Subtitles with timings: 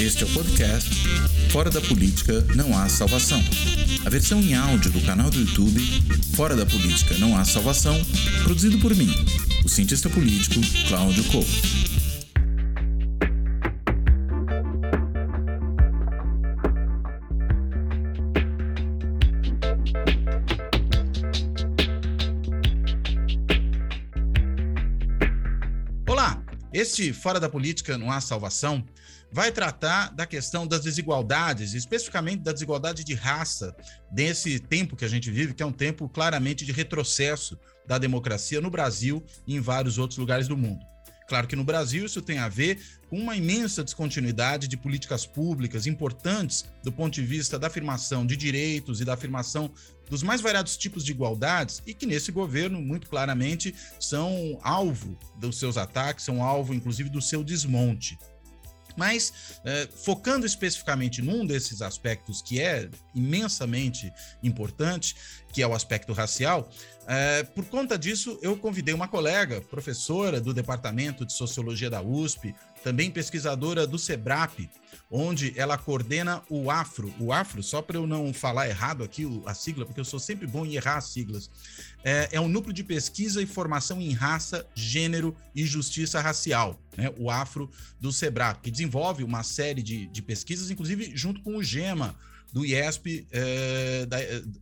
[0.00, 0.90] Este é o podcast
[1.50, 3.42] Fora da Política Não Há Salvação.
[4.04, 5.80] A versão em áudio do canal do YouTube
[6.34, 7.98] Fora da Política Não Há Salvação,
[8.42, 9.08] produzido por mim,
[9.64, 11.93] o cientista político Cláudio Couto.
[26.84, 28.84] Este Fora da Política Não Há Salvação
[29.32, 33.74] vai tratar da questão das desigualdades, especificamente da desigualdade de raça,
[34.12, 38.60] desse tempo que a gente vive, que é um tempo claramente de retrocesso da democracia
[38.60, 40.84] no Brasil e em vários outros lugares do mundo.
[41.26, 42.78] Claro que no Brasil isso tem a ver
[43.08, 48.36] com uma imensa descontinuidade de políticas públicas importantes do ponto de vista da afirmação de
[48.36, 49.72] direitos e da afirmação
[50.08, 55.58] dos mais variados tipos de igualdades e que nesse governo, muito claramente, são alvo dos
[55.58, 58.18] seus ataques, são alvo, inclusive, do seu desmonte.
[58.96, 64.12] Mas, eh, focando especificamente num desses aspectos que é imensamente
[64.42, 65.16] importante,
[65.52, 66.70] que é o aspecto racial,
[67.06, 72.54] eh, por conta disso, eu convidei uma colega, professora do Departamento de Sociologia da USP,
[72.84, 74.68] também pesquisadora do SEBRAP,
[75.10, 77.12] onde ela coordena o AFRO.
[77.18, 80.46] O AFRO, só para eu não falar errado aqui a sigla, porque eu sou sempre
[80.46, 81.50] bom em errar as siglas,
[82.04, 87.10] é, é um núcleo de pesquisa e formação em raça, gênero e justiça racial, né?
[87.16, 91.62] o AFRO do SEBRAP, que desenvolve uma série de, de pesquisas, inclusive junto com o
[91.62, 92.14] GEMA,
[92.54, 94.18] do IESP, é, da,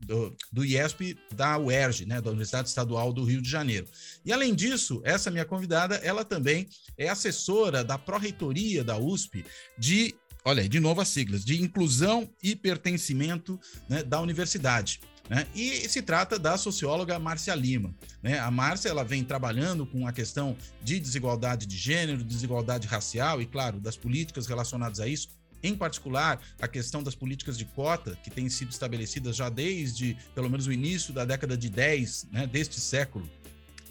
[0.06, 3.86] do, do, IESP da UERJ, né, da Universidade Estadual do Rio de Janeiro.
[4.24, 9.44] E além disso, essa minha convidada, ela também é assessora da Pró-Reitoria da USP
[9.76, 15.00] de, olha aí, de novo as siglas, de inclusão e pertencimento né, da universidade.
[15.28, 15.46] Né?
[15.54, 17.94] E se trata da socióloga Márcia Lima.
[18.22, 18.38] Né?
[18.38, 23.44] A Márcia ela vem trabalhando com a questão de desigualdade de gênero, desigualdade racial e,
[23.44, 25.28] claro, das políticas relacionadas a isso
[25.62, 30.50] em particular a questão das políticas de cota, que têm sido estabelecidas já desde, pelo
[30.50, 33.28] menos, o início da década de 10 né, deste século.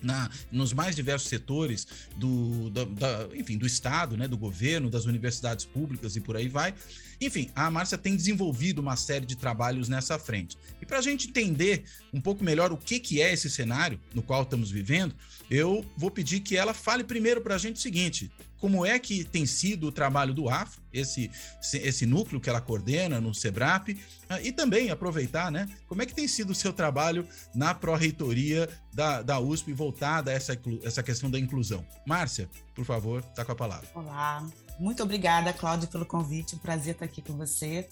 [0.01, 1.88] Na, nos mais diversos setores
[2.18, 6.47] do, da, da, enfim, do Estado, né, do governo, das universidades públicas e por aí
[6.47, 6.73] vai.
[7.22, 10.58] Enfim, a Márcia tem desenvolvido uma série de trabalhos nessa frente.
[10.82, 14.24] E para a gente entender um pouco melhor o que, que é esse cenário no
[14.24, 15.14] qual estamos vivendo,
[15.48, 19.24] eu vou pedir que ela fale primeiro para a gente o seguinte: como é que
[19.24, 21.32] tem sido o trabalho do AFRO, esse,
[21.74, 24.00] esse núcleo que ela coordena no SEBRAP,
[24.30, 28.70] ah, e também aproveitar, né, como é que tem sido o seu trabalho na pró-reitoria
[28.94, 31.86] da, da USP voltada a essa, essa questão da inclusão.
[32.06, 33.90] Márcia, por favor, está com a palavra.
[33.96, 34.48] Olá,
[34.80, 36.56] muito obrigada, Cláudio, pelo convite.
[36.56, 37.88] Um prazer estar aqui com você.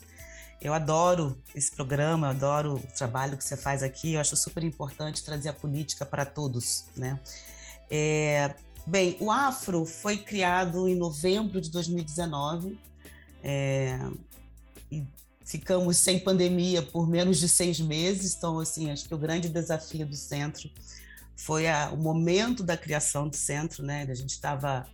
[0.62, 4.14] Eu adoro esse programa, eu adoro o trabalho que você faz aqui.
[4.14, 7.20] Eu acho super importante trazer a política para todos, né?
[7.90, 8.54] É,
[8.86, 12.78] bem, o Afro foi criado em novembro de 2019
[13.44, 13.98] é,
[14.92, 15.06] e
[15.46, 18.36] ficamos sem pandemia por menos de seis meses.
[18.36, 20.70] Então, assim, acho que o grande desafio do centro
[21.36, 24.06] foi a, o momento da criação do centro, né?
[24.10, 24.86] A gente estava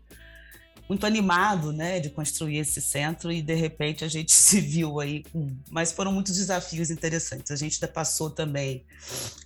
[0.87, 5.23] muito animado, né, de construir esse centro e de repente a gente se viu aí
[5.69, 7.51] mas foram muitos desafios interessantes.
[7.51, 8.85] A gente passou também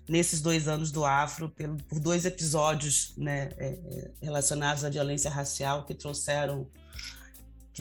[0.08, 1.54] nesses dois anos do Afro
[1.88, 6.68] por dois episódios, né, é, é, relacionados à violência racial que trouxeram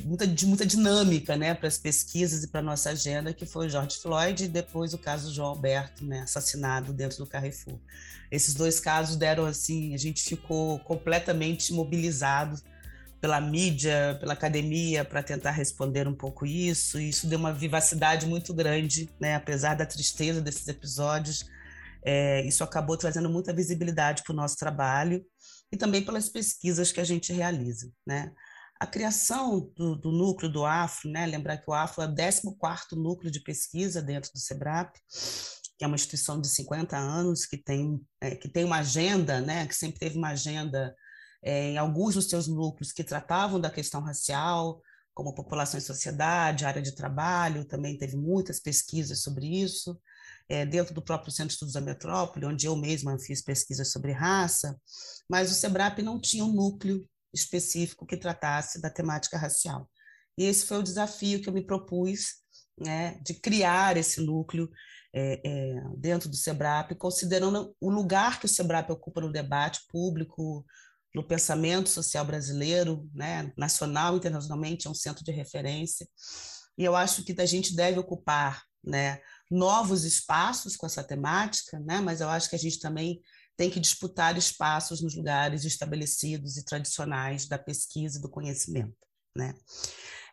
[0.04, 3.70] muita, de muita dinâmica, né, para as pesquisas e para nossa agenda, que foi o
[3.70, 7.78] George Floyd e depois o caso João Alberto, né, assassinado dentro do Carrefour.
[8.30, 12.60] Esses dois casos deram assim, a gente ficou completamente mobilizado
[13.20, 17.00] pela mídia, pela academia, para tentar responder um pouco isso.
[17.00, 19.34] E isso deu uma vivacidade muito grande, né?
[19.34, 21.44] apesar da tristeza desses episódios.
[22.04, 25.24] É, isso acabou trazendo muita visibilidade para o nosso trabalho
[25.72, 27.90] e também pelas pesquisas que a gente realiza.
[28.06, 28.32] Né?
[28.80, 31.26] A criação do, do núcleo do AFRO, né?
[31.26, 34.94] lembrar que o AFRO é o 14º núcleo de pesquisa dentro do SEBRAP,
[35.76, 39.66] que é uma instituição de 50 anos, que tem, é, que tem uma agenda, né?
[39.66, 40.94] que sempre teve uma agenda
[41.42, 44.82] é, em alguns dos seus núcleos que tratavam da questão racial,
[45.14, 50.00] como população e sociedade, área de trabalho, também teve muitas pesquisas sobre isso.
[50.48, 54.12] É, dentro do próprio Centro de Estudos da Metrópole, onde eu mesma fiz pesquisas sobre
[54.12, 54.80] raça,
[55.28, 59.90] mas o SEBRAP não tinha um núcleo específico que tratasse da temática racial.
[60.38, 62.36] E esse foi o desafio que eu me propus,
[62.78, 64.70] né, de criar esse núcleo
[65.12, 70.64] é, é, dentro do SEBRAP, considerando o lugar que o SEBRAP ocupa no debate público,
[71.18, 76.08] no pensamento social brasileiro, né, nacional e internacionalmente, é um centro de referência.
[76.78, 79.20] E eu acho que a gente deve ocupar né,
[79.50, 83.20] novos espaços com essa temática, né, mas eu acho que a gente também
[83.56, 88.94] tem que disputar espaços nos lugares estabelecidos e tradicionais da pesquisa e do conhecimento.
[89.36, 89.54] Né?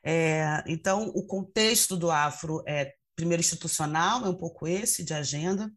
[0.03, 5.67] É, então, o contexto do Afro é, primeiro, institucional, é um pouco esse, de agenda,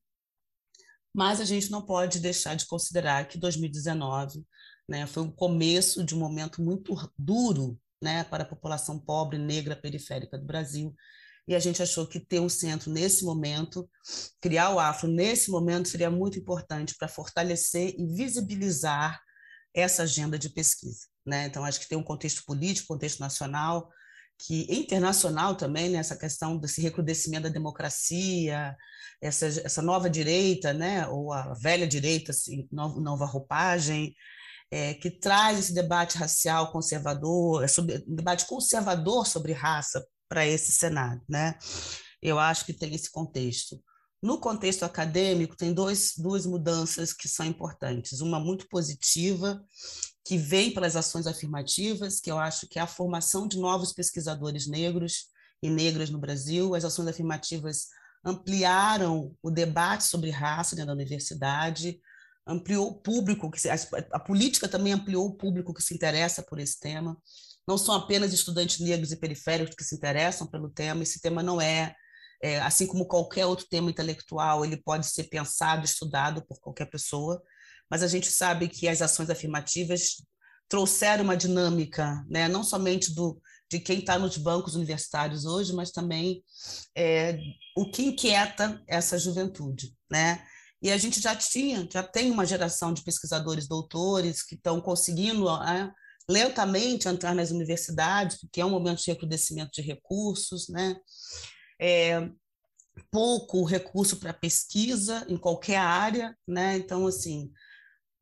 [1.15, 4.45] mas a gente não pode deixar de considerar que 2019
[4.89, 9.77] né, foi o começo de um momento muito duro né, para a população pobre, negra,
[9.77, 10.95] periférica do Brasil,
[11.49, 13.89] e a gente achou que ter um centro nesse momento,
[14.39, 19.19] criar o Afro nesse momento, seria muito importante para fortalecer e visibilizar
[19.75, 21.07] essa agenda de pesquisa.
[21.25, 21.47] Né?
[21.47, 23.89] Então, acho que tem um contexto político, contexto nacional,
[24.39, 25.99] que internacional também, né?
[25.99, 28.77] essa questão desse recrudescimento da democracia,
[29.19, 31.09] essa, essa nova direita, né?
[31.09, 34.15] ou a velha direita, assim, nova, nova roupagem,
[34.71, 40.73] é, que traz esse debate racial conservador, sobre, um debate conservador sobre raça para esse
[40.73, 41.23] cenário.
[41.29, 41.59] Né?
[42.21, 43.83] Eu acho que tem esse contexto.
[44.21, 48.21] No contexto acadêmico, tem dois, duas mudanças que são importantes.
[48.21, 49.63] Uma muito positiva,
[50.27, 54.67] que vem pelas ações afirmativas, que eu acho que é a formação de novos pesquisadores
[54.67, 55.27] negros
[55.63, 56.75] e negras no Brasil.
[56.75, 57.87] As ações afirmativas
[58.25, 62.01] ampliaram o debate sobre raça dentro da universidade,
[62.49, 66.81] ampliou o público, que a, política também ampliou o público que se interessa por esse
[66.81, 67.17] tema.
[67.67, 71.61] Não são apenas estudantes negros e periféricos que se interessam pelo tema, esse tema não
[71.61, 71.95] é,
[72.43, 77.41] é, assim como qualquer outro tema intelectual, ele pode ser pensado, estudado por qualquer pessoa,
[77.91, 80.17] mas a gente sabe que as ações afirmativas
[80.69, 83.41] trouxeram uma dinâmica, né, não somente do,
[83.71, 86.43] de quem está nos bancos universitários hoje, mas também
[86.97, 87.39] é,
[87.77, 90.43] o que inquieta essa juventude, né?
[90.81, 95.45] E a gente já tinha, já tem uma geração de pesquisadores doutores que estão conseguindo
[95.59, 95.93] né,
[96.29, 100.97] lentamente entrar nas universidades, porque é um momento de recrudescimento de recursos, né?
[101.81, 102.29] É,
[103.11, 106.77] pouco recurso para pesquisa em qualquer área, né?
[106.77, 107.51] Então, assim,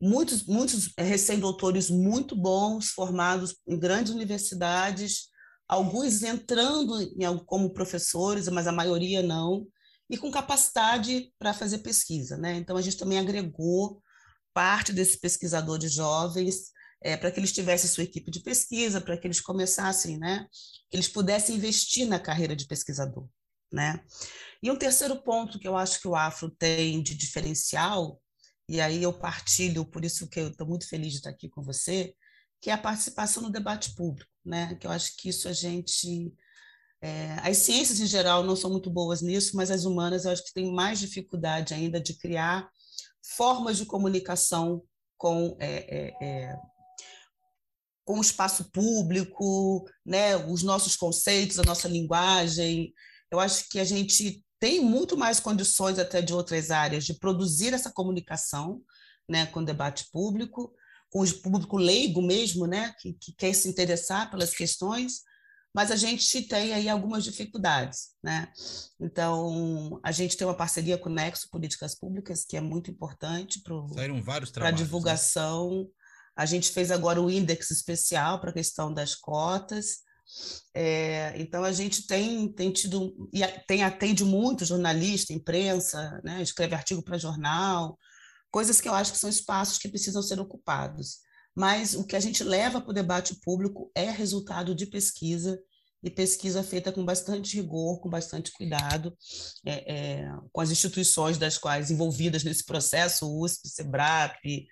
[0.00, 5.28] muitos, muitos recém-doutores muito bons, formados em grandes universidades,
[5.68, 9.66] alguns entrando em, como professores, mas a maioria não,
[10.08, 12.36] e com capacidade para fazer pesquisa.
[12.36, 12.56] Né?
[12.56, 14.02] Então, a gente também agregou
[14.52, 16.72] parte desses pesquisadores jovens
[17.02, 20.46] é, para que eles tivessem sua equipe de pesquisa, para que eles começassem, né,
[20.90, 23.28] que eles pudessem investir na carreira de pesquisador.
[23.70, 24.02] Né?
[24.62, 28.20] E um terceiro ponto que eu acho que o Afro tem de diferencial,
[28.68, 31.62] e aí eu partilho, por isso que eu estou muito feliz de estar aqui com
[31.62, 32.14] você,
[32.60, 34.74] que é a participação no debate público, né?
[34.76, 36.32] que eu acho que isso a gente
[37.02, 40.44] é, as ciências em geral não são muito boas nisso, mas as humanas eu acho
[40.44, 42.68] que têm mais dificuldade ainda de criar
[43.36, 44.82] formas de comunicação
[45.18, 46.56] com, é, é, é,
[48.04, 52.92] com o espaço público, né, os nossos conceitos, a nossa linguagem.
[53.30, 57.74] Eu acho que a gente tem muito mais condições até de outras áreas de produzir
[57.74, 58.80] essa comunicação
[59.28, 60.72] né, com o debate público,
[61.10, 65.22] com o público leigo mesmo, né, que, que quer se interessar pelas questões,
[65.76, 68.50] mas a gente tem aí algumas dificuldades, né?
[68.98, 73.60] Então, a gente tem uma parceria com o Nexo Políticas Públicas, que é muito importante
[73.60, 74.72] para a né?
[74.72, 75.82] divulgação.
[75.82, 75.86] Né?
[76.34, 79.98] A gente fez agora o índice especial para a questão das cotas.
[80.72, 86.40] É, então, a gente tem, tem tido, e tem, atende muito jornalista, imprensa, né?
[86.40, 87.98] escreve artigo para jornal,
[88.50, 91.26] coisas que eu acho que são espaços que precisam ser ocupados
[91.56, 95.58] mas o que a gente leva para o debate público é resultado de pesquisa,
[96.02, 99.16] e pesquisa feita com bastante rigor, com bastante cuidado,
[99.64, 104.66] é, é, com as instituições das quais envolvidas nesse processo, USP, SEBRAP,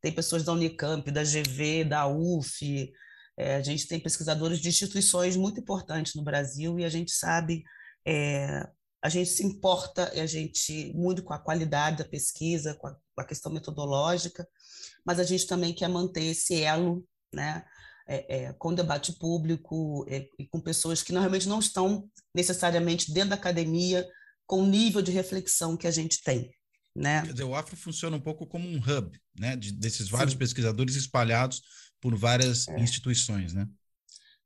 [0.00, 2.90] tem pessoas da Unicamp, da GV, da UF,
[3.36, 7.62] é, a gente tem pesquisadores de instituições muito importantes no Brasil e a gente sabe,
[8.06, 8.68] é,
[9.02, 13.20] a gente se importa, a gente muito com a qualidade da pesquisa, com a, com
[13.20, 14.46] a questão metodológica,
[15.04, 17.64] mas a gente também quer manter esse elo, né,
[18.10, 23.30] é, é, com debate público é, e com pessoas que realmente não estão necessariamente dentro
[23.30, 24.04] da academia
[24.46, 26.50] com o nível de reflexão que a gente tem.
[26.96, 27.22] Né?
[27.22, 30.38] Quer dizer, o Afro funciona um pouco como um hub, né, de, desses vários Sim.
[30.38, 31.62] pesquisadores espalhados
[32.00, 32.80] por várias é.
[32.80, 33.68] instituições, né?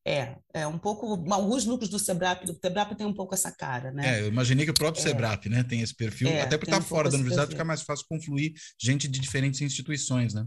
[0.06, 1.24] É, é um pouco.
[1.32, 4.18] Alguns núcleos do Sebrap, do Sebrap tem um pouco essa cara, né?
[4.18, 5.08] É, eu imaginei que o próprio é.
[5.08, 7.56] Sebrap, né, tem esse perfil, é, até porque está um fora da universidade, perfil.
[7.56, 10.46] fica mais fácil confluir gente de diferentes instituições, né?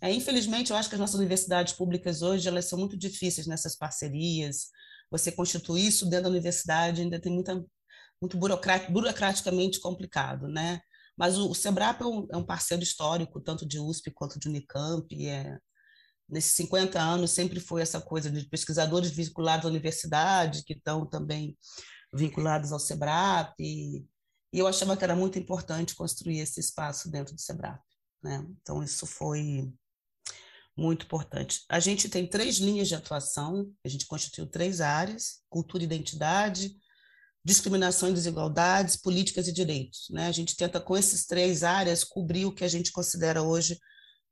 [0.00, 3.76] É, infelizmente, eu acho que as nossas universidades públicas hoje elas são muito difíceis nessas
[3.76, 4.68] parcerias.
[5.10, 7.64] Você constituir isso dentro da universidade ainda tem muita,
[8.20, 10.80] muito burocraticamente complicado, né?
[11.16, 14.48] Mas o, o Sebrap é um, é um, parceiro histórico, tanto de USP quanto de
[14.48, 15.58] Unicamp, é,
[16.28, 21.56] nesses 50 anos sempre foi essa coisa de pesquisadores vinculados à universidade, que estão também
[22.14, 23.98] vinculados ao SEBRAP, e,
[24.52, 27.80] e, eu achava que era muito importante construir esse espaço dentro do SEBRAP.
[28.22, 28.46] Né?
[28.62, 29.72] Então, isso foi
[30.78, 31.64] muito importante.
[31.68, 36.76] A gente tem três linhas de atuação, a gente constituiu três áreas: cultura e identidade,
[37.44, 40.06] discriminação e desigualdades, políticas e direitos.
[40.10, 40.28] Né?
[40.28, 43.78] A gente tenta, com essas três áreas, cobrir o que a gente considera hoje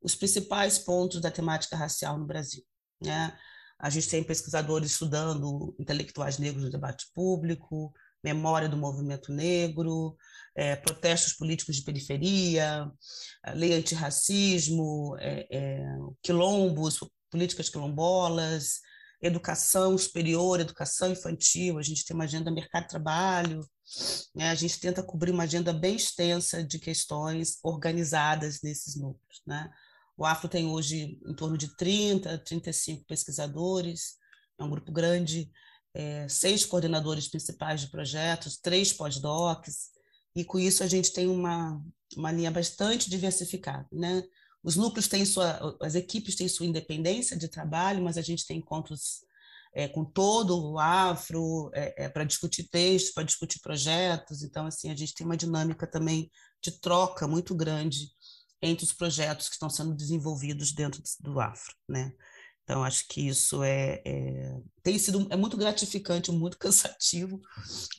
[0.00, 2.62] os principais pontos da temática racial no Brasil.
[3.02, 3.36] Né?
[3.78, 7.92] A gente tem pesquisadores estudando intelectuais negros no debate público,
[8.26, 10.16] memória do movimento negro,
[10.56, 12.90] é, protestos políticos de periferia,
[13.54, 15.86] lei antirracismo, é, é,
[16.20, 16.98] quilombos,
[17.30, 18.80] políticas quilombolas,
[19.22, 23.60] educação superior, educação infantil, a gente tem uma agenda mercado de trabalho,
[24.34, 24.50] né?
[24.50, 29.42] a gente tenta cobrir uma agenda bem extensa de questões organizadas nesses núcleos.
[29.46, 29.70] Né?
[30.16, 34.16] O Afro tem hoje em torno de 30, 35 pesquisadores,
[34.58, 35.50] é um grupo grande,
[35.96, 39.92] é, seis coordenadores principais de projetos, três pós-docs,
[40.34, 41.82] e com isso a gente tem uma,
[42.14, 43.88] uma linha bastante diversificada.
[43.90, 44.22] Né?
[44.62, 48.58] Os núcleos têm sua, as equipes têm sua independência de trabalho, mas a gente tem
[48.58, 49.24] encontros
[49.72, 54.42] é, com todo o afro é, é, para discutir textos, para discutir projetos.
[54.42, 56.30] Então, assim, a gente tem uma dinâmica também
[56.62, 58.10] de troca muito grande
[58.60, 62.12] entre os projetos que estão sendo desenvolvidos dentro do Afro, né?
[62.66, 67.40] Então, acho que isso é, é, tem sido é muito gratificante, muito cansativo,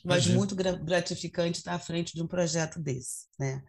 [0.04, 3.24] mas muito gratificante estar à frente de um projeto desse.
[3.40, 3.62] Né?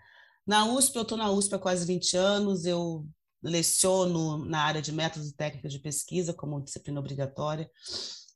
[0.46, 3.08] Na USP, eu estou na USP há quase 20 anos, eu
[3.42, 7.72] leciono na área de métodos e técnicas de pesquisa como disciplina obrigatória,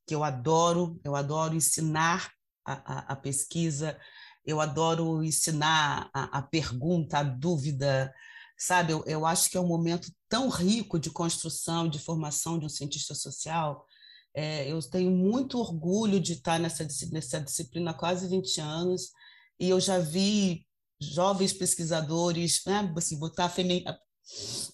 [0.08, 2.32] que eu adoro, eu adoro ensinar
[2.66, 4.00] a, a, a pesquisa,
[4.46, 8.14] eu adoro ensinar a, a pergunta, a dúvida,
[8.58, 8.94] sabe?
[8.94, 12.70] Eu, eu acho que é um momento tão rico de construção, de formação de um
[12.70, 13.86] cientista social.
[14.34, 19.12] É, eu tenho muito orgulho de estar nessa, nessa disciplina há quase 20 anos
[19.60, 20.66] e eu já vi
[21.00, 23.98] jovens pesquisadores, né, assim, botar a,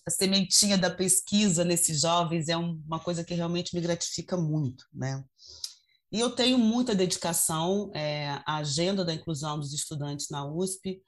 [0.07, 5.21] a sementinha da pesquisa nesses jovens é uma coisa que realmente me gratifica muito, né?
[6.09, 11.01] E eu tenho muita dedicação é, à agenda da inclusão dos estudantes na USP,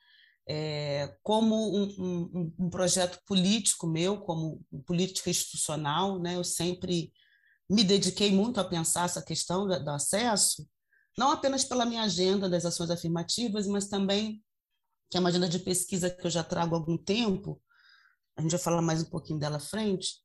[0.47, 6.35] é, como um, um, um, projeto político meu, como política institucional, né?
[6.35, 7.11] Eu sempre
[7.69, 10.67] me dediquei muito a pensar essa questão do, do acesso,
[11.17, 14.41] não apenas pela minha agenda das ações afirmativas, mas também
[15.11, 17.61] que é uma agenda de pesquisa que eu já trago há algum tempo,
[18.37, 20.15] a gente vai falar mais um pouquinho dela à frente,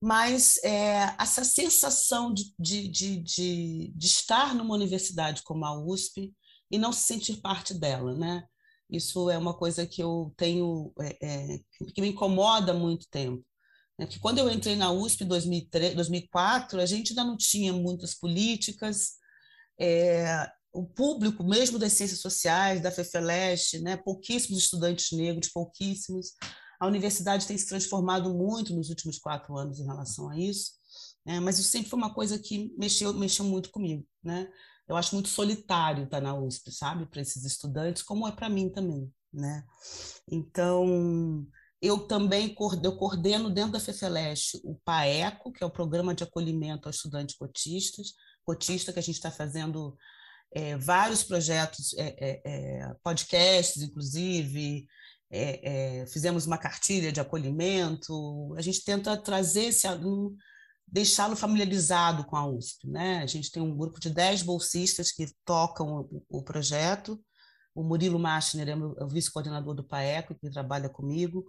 [0.00, 6.32] mas é, essa sensação de, de, de, de, estar numa universidade como a USP
[6.70, 8.44] e não se sentir parte dela, né?
[8.92, 11.58] Isso é uma coisa que eu tenho, é, é,
[11.94, 13.42] que me incomoda há muito tempo.
[13.98, 14.06] Né?
[14.20, 19.12] Quando eu entrei na USP em 2003, 2004, a gente ainda não tinha muitas políticas,
[19.80, 23.96] é, o público, mesmo das ciências sociais, da FEFELESH, né?
[23.96, 26.34] pouquíssimos estudantes negros, pouquíssimos.
[26.78, 30.72] A universidade tem se transformado muito nos últimos quatro anos em relação a isso,
[31.24, 31.40] né?
[31.40, 34.06] mas isso sempre foi uma coisa que mexeu, mexeu muito comigo.
[34.22, 34.50] Né?
[34.88, 38.68] Eu acho muito solitário estar na USP, sabe, para esses estudantes, como é para mim
[38.68, 39.64] também, né?
[40.30, 41.46] Então,
[41.80, 46.88] eu também eu coordeno dentro da FEFELESH o PAECO, que é o Programa de Acolhimento
[46.88, 49.96] aos Estudantes Cotistas, cotista que a gente está fazendo
[50.52, 54.86] é, vários projetos, é, é, é podcasts, inclusive,
[55.30, 60.36] é, é, fizemos uma cartilha de acolhimento, a gente tenta trazer esse aluno
[60.92, 62.86] deixá-lo familiarizado com a USP.
[62.86, 63.22] Né?
[63.22, 67.18] A gente tem um grupo de 10 bolsistas que tocam o, o projeto.
[67.74, 71.46] O Murilo Machner é, é o vice-coordenador do PAECO, que trabalha comigo,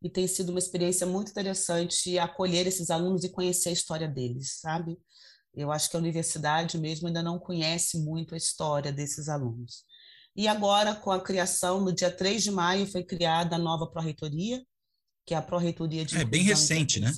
[0.00, 4.60] e tem sido uma experiência muito interessante acolher esses alunos e conhecer a história deles,
[4.60, 4.96] sabe?
[5.52, 9.84] Eu acho que a universidade mesmo ainda não conhece muito a história desses alunos.
[10.36, 14.64] E agora, com a criação, no dia 3 de maio, foi criada a nova pró-reitoria,
[15.26, 17.12] que é a Pró-Reitoria de É bem recente, né?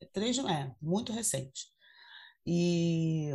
[0.00, 1.66] É, três, é, muito recente.
[2.46, 3.30] E,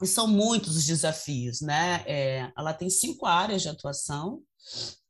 [0.00, 2.04] e, são muitos os desafios, né?
[2.06, 4.42] É, ela tem cinco áreas de atuação,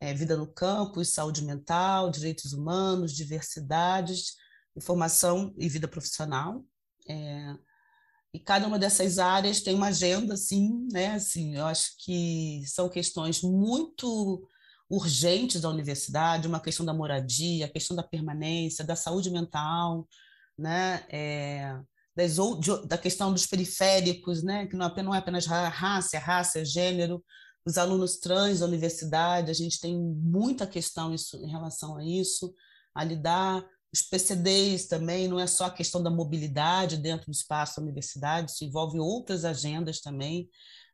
[0.00, 4.37] é, vida no campo, saúde mental, direitos humanos, diversidades,
[4.76, 6.64] informação e vida profissional.
[7.09, 7.55] É,
[8.33, 11.14] e cada uma dessas áreas tem uma agenda, assim, né?
[11.14, 14.49] Assim, eu acho que são questões muito
[14.91, 20.07] urgentes da universidade, uma questão da moradia, a questão da permanência, da saúde mental,
[20.59, 21.05] né?
[21.09, 21.79] É,
[22.15, 22.37] das,
[22.87, 24.67] da questão dos periféricos, né?
[24.67, 27.25] que não, é não é apenas raça, é raça, é gênero,
[27.65, 32.53] os alunos trans da universidade, a gente tem muita questão isso, em relação a isso,
[32.95, 37.77] a lidar, os PCDs também, não é só a questão da mobilidade dentro do espaço
[37.77, 40.49] da universidade, isso envolve outras agendas também.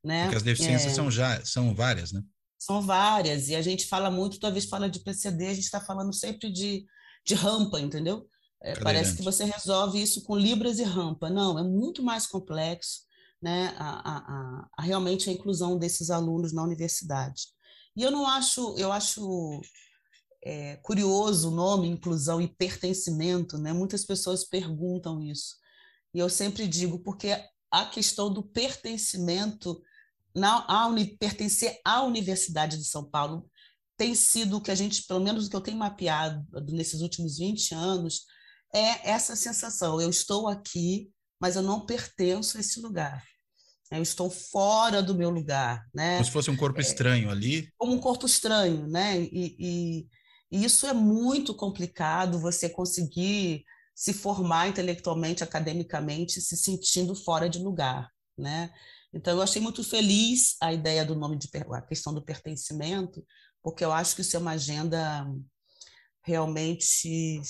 [0.04, 0.24] Né?
[0.24, 0.94] Porque as deficiências é...
[0.94, 2.22] são, já, são várias, né?
[2.58, 6.12] São várias, e a gente fala muito, talvez fala de PCD, a gente está falando
[6.12, 6.84] sempre de,
[7.24, 8.28] de rampa, entendeu?
[8.60, 11.30] é, parece que você resolve isso com libras e rampa.
[11.30, 13.02] Não, é muito mais complexo,
[13.40, 13.74] né?
[13.78, 17.46] A, a, a realmente a inclusão desses alunos na universidade.
[17.96, 19.60] E eu não acho, eu acho
[20.44, 23.72] é, curioso o nome inclusão e pertencimento, né?
[23.72, 25.56] Muitas pessoas perguntam isso.
[26.12, 27.36] E eu sempre digo, porque
[27.70, 29.80] a questão do pertencimento,
[30.38, 33.48] na, a, pertencer à Universidade de São Paulo,
[33.96, 37.38] tem sido o que a gente, pelo menos o que eu tenho mapeado nesses últimos
[37.38, 38.22] 20 anos,
[38.72, 43.22] é essa sensação: eu estou aqui, mas eu não pertenço a esse lugar.
[43.90, 46.16] Eu estou fora do meu lugar, né?
[46.16, 47.72] Como se fosse um corpo é, estranho ali.
[47.78, 49.18] Como um corpo estranho, né?
[49.18, 50.08] E, e,
[50.52, 53.64] e, isso é muito complicado, você conseguir
[53.94, 58.70] se formar intelectualmente, academicamente, se sentindo fora de lugar, né?
[59.12, 63.24] Então, eu achei muito feliz a ideia do nome de a questão do pertencimento,
[63.62, 65.26] porque eu acho que isso é uma agenda
[66.22, 67.40] realmente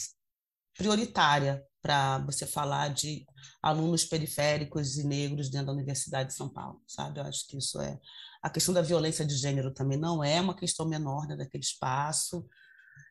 [0.77, 3.25] prioritária para você falar de
[3.63, 7.19] alunos periféricos e negros dentro da Universidade de São Paulo, sabe?
[7.19, 7.99] Eu acho que isso é
[8.43, 12.47] a questão da violência de gênero também não é uma questão menor né, daquele espaço.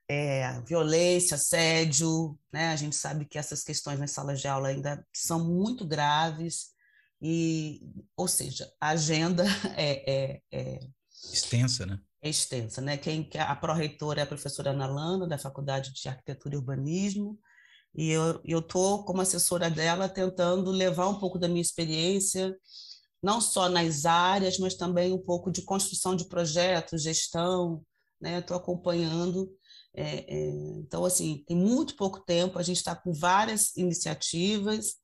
[0.10, 2.70] É, violência, assédio, né?
[2.70, 6.77] A gente sabe que essas questões nas salas de aula ainda são muito graves
[7.22, 7.82] e,
[8.16, 9.44] ou seja, a agenda
[9.76, 10.80] é, é, é
[11.34, 12.00] extensa, né?
[12.22, 12.98] É extensa, né?
[12.98, 17.40] Quem a pró-reitora é a professora Ana Landa, da Faculdade de Arquitetura e Urbanismo,
[17.96, 22.56] e eu estou, como assessora dela, tentando levar um pouco da minha experiência,
[23.24, 27.84] não só nas áreas, mas também um pouco de construção de projetos, gestão,
[28.22, 28.40] né?
[28.40, 29.50] Estou acompanhando.
[29.96, 34.98] É, é, então, assim, tem muito pouco tempo, a gente está com várias iniciativas.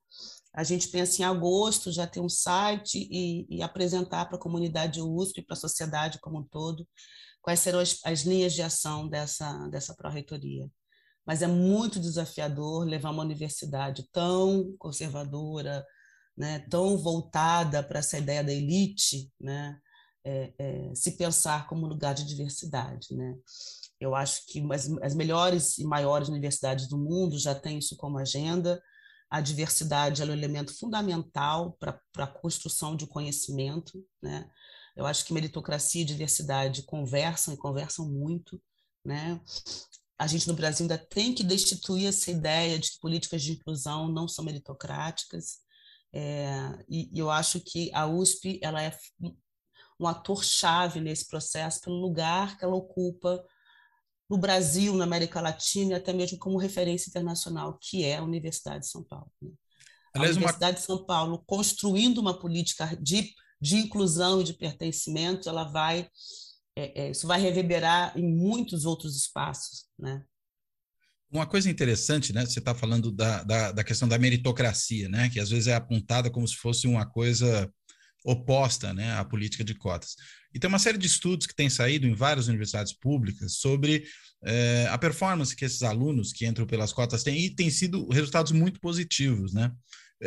[0.54, 5.02] A gente pensa em agosto já ter um site e, e apresentar para a comunidade
[5.02, 6.86] USP, para a sociedade como um todo,
[7.42, 10.70] quais serão as, as linhas de ação dessa, dessa pró-reitoria
[11.26, 15.84] mas é muito desafiador levar uma universidade tão conservadora,
[16.36, 19.78] né, tão voltada para essa ideia da elite, né,
[20.24, 23.14] é, é, se pensar como lugar de diversidade.
[23.14, 23.34] Né?
[23.98, 28.18] Eu acho que as, as melhores e maiores universidades do mundo já têm isso como
[28.18, 28.82] agenda.
[29.34, 34.06] A diversidade é um elemento fundamental para a construção de conhecimento.
[34.22, 34.48] Né?
[34.94, 38.62] Eu acho que meritocracia e diversidade conversam e conversam muito.
[39.04, 39.40] Né?
[40.16, 44.06] a gente no Brasil ainda tem que destituir essa ideia de que políticas de inclusão
[44.06, 45.58] não são meritocráticas.
[46.12, 46.54] É,
[46.88, 48.96] e, e, eu acho que a USP ela é
[49.98, 53.44] um ator-chave nesse processo pelo lugar que ela ocupa
[54.34, 58.80] no Brasil, na América Latina e até mesmo como referência internacional, que é a Universidade
[58.80, 59.30] de São Paulo.
[59.40, 59.50] Né?
[60.12, 60.80] A Aliás, Universidade uma...
[60.80, 66.08] de São Paulo, construindo uma política de, de inclusão e de pertencimento, ela vai
[66.76, 70.24] é, é, isso vai reverberar em muitos outros espaços, né?
[71.30, 72.44] Uma coisa interessante, né?
[72.44, 75.30] Você está falando da, da, da, questão da meritocracia, né?
[75.30, 77.72] Que às vezes é apontada como se fosse uma coisa
[78.24, 79.12] oposta, né?
[79.12, 80.16] À política de cotas.
[80.52, 84.04] E tem uma série de estudos que têm saído em várias universidades públicas sobre
[84.44, 88.52] é, a performance que esses alunos que entram pelas cotas têm e têm sido resultados
[88.52, 89.70] muito positivos, né?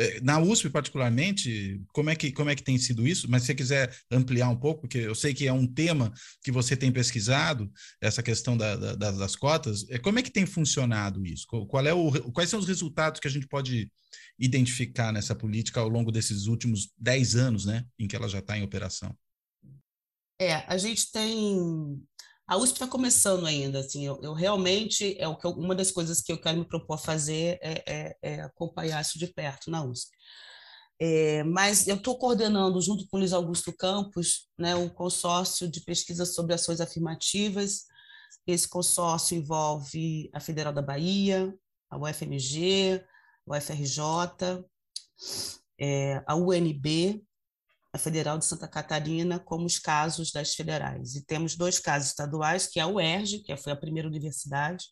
[0.00, 3.28] É, na USP, particularmente, como é, que, como é que tem sido isso?
[3.28, 6.52] Mas se você quiser ampliar um pouco, porque eu sei que é um tema que
[6.52, 7.68] você tem pesquisado,
[8.00, 11.48] essa questão da, da, das cotas, é, como é que tem funcionado isso?
[11.48, 13.90] Qual é o, quais são os resultados que a gente pode
[14.38, 18.56] identificar nessa política ao longo desses últimos 10 anos, né, em que ela já está
[18.56, 19.12] em operação?
[20.40, 22.00] É, a gente tem
[22.48, 25.90] a USP está começando ainda, assim, eu, eu, realmente, é o que eu, uma das
[25.90, 29.84] coisas que eu quero me propor fazer é, é, é acompanhar isso de perto na
[29.84, 30.16] USP.
[30.98, 36.24] É, mas eu estou coordenando, junto com o Luiz Augusto Campos, né, consórcio de pesquisa
[36.24, 37.84] sobre ações afirmativas.
[38.46, 41.54] Esse consórcio envolve a Federal da Bahia,
[41.90, 43.04] a UFMG,
[43.46, 44.64] a UFRJ,
[45.78, 47.22] é, a UNB,
[47.98, 51.14] Federal de Santa Catarina como os casos das federais.
[51.14, 54.84] E temos dois casos estaduais, que é a UERJ, que foi a primeira universidade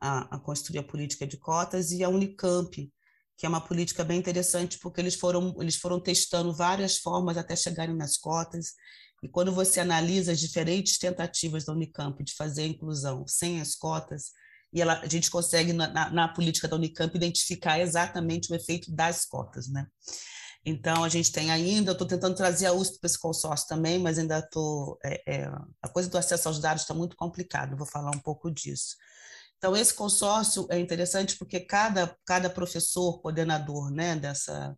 [0.00, 2.92] a, a construir a política de cotas, e a Unicamp,
[3.36, 7.56] que é uma política bem interessante, porque eles foram, eles foram testando várias formas até
[7.56, 8.74] chegarem nas cotas,
[9.22, 13.74] e quando você analisa as diferentes tentativas da Unicamp de fazer a inclusão sem as
[13.74, 14.32] cotas,
[14.72, 18.92] e ela, a gente consegue, na, na, na política da Unicamp, identificar exatamente o efeito
[18.92, 19.86] das cotas, né?
[20.66, 24.18] Então, a gente tem ainda, estou tentando trazer a USP para esse consórcio também, mas
[24.18, 24.98] ainda estou.
[25.04, 25.44] É, é,
[25.82, 28.96] a coisa do acesso aos dados está muito complicada, vou falar um pouco disso.
[29.58, 34.76] Então, esse consórcio é interessante porque cada, cada professor, coordenador né, dessa.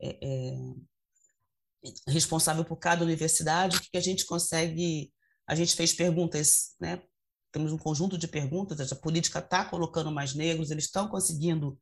[0.00, 0.52] É, é
[2.08, 5.12] responsável por cada universidade, que a gente consegue.
[5.46, 7.00] A gente fez perguntas né,
[7.56, 11.78] temos um conjunto de perguntas, a política está colocando mais negros, eles estão conseguindo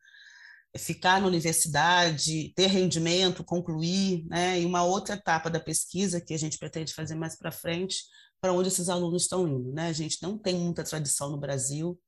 [0.77, 4.61] ficar na universidade, ter rendimento, concluir, né?
[4.61, 8.03] E uma outra etapa da pesquisa que a gente pretende fazer mais para frente,
[8.41, 9.89] para onde esses alunos estão indo, né?
[9.89, 11.99] A gente não tem muita tradição no Brasil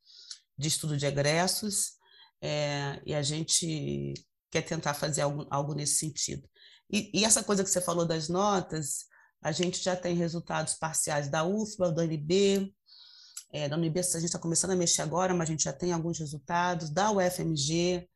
[0.58, 1.96] de estudo de egressos,
[2.42, 4.14] é, e a gente
[4.50, 6.48] quer tentar fazer algo, algo nesse sentido.
[6.90, 9.06] E, e, essa coisa que você falou das notas,
[9.42, 12.72] a gente já tem resultados parciais da UFBA, da UNB,
[13.52, 15.92] é, da UNB a gente está começando a mexer agora, mas a gente já tem
[15.92, 18.08] alguns resultados, da UFMG,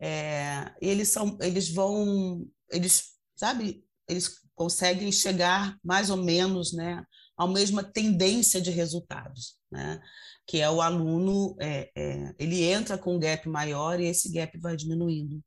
[0.00, 7.04] é, eles são, eles vão, eles, sabe, eles conseguem chegar mais ou menos, né,
[7.36, 10.00] à mesma tendência de resultados, né,
[10.46, 14.56] que é o aluno, é, é, ele entra com um gap maior e esse gap
[14.58, 15.42] vai diminuindo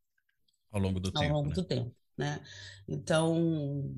[0.72, 1.56] ao longo do ao tempo, longo né?
[1.56, 2.42] do tempo, né?
[2.88, 3.96] Então,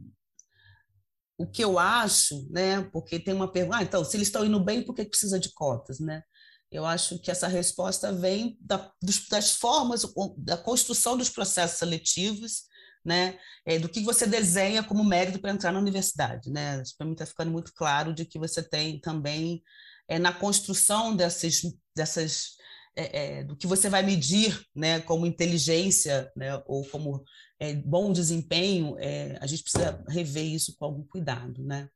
[1.38, 4.60] o que eu acho, né, porque tem uma pergunta, ah, então, se eles estão indo
[4.64, 6.24] bem, por que precisa de cotas, né?
[6.72, 8.92] Eu acho que essa resposta vem da,
[9.30, 10.06] das formas,
[10.38, 12.64] da construção dos processos seletivos,
[13.04, 16.50] né, é, do que você desenha como mérito para entrar na universidade.
[16.52, 16.84] Né?
[16.98, 19.64] Para mim está ficando muito claro de que você tem também
[20.08, 21.62] é, na construção dessas,
[21.96, 22.58] dessas
[22.96, 27.24] é, é, do que você vai medir né, como inteligência né, ou como
[27.60, 31.64] é, bom desempenho, é, a gente precisa rever isso com algum cuidado.
[31.64, 31.90] Né?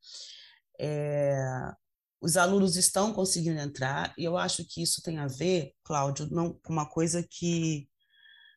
[2.23, 6.53] Os alunos estão conseguindo entrar, e eu acho que isso tem a ver, Cláudio, não,
[6.63, 7.87] com uma coisa que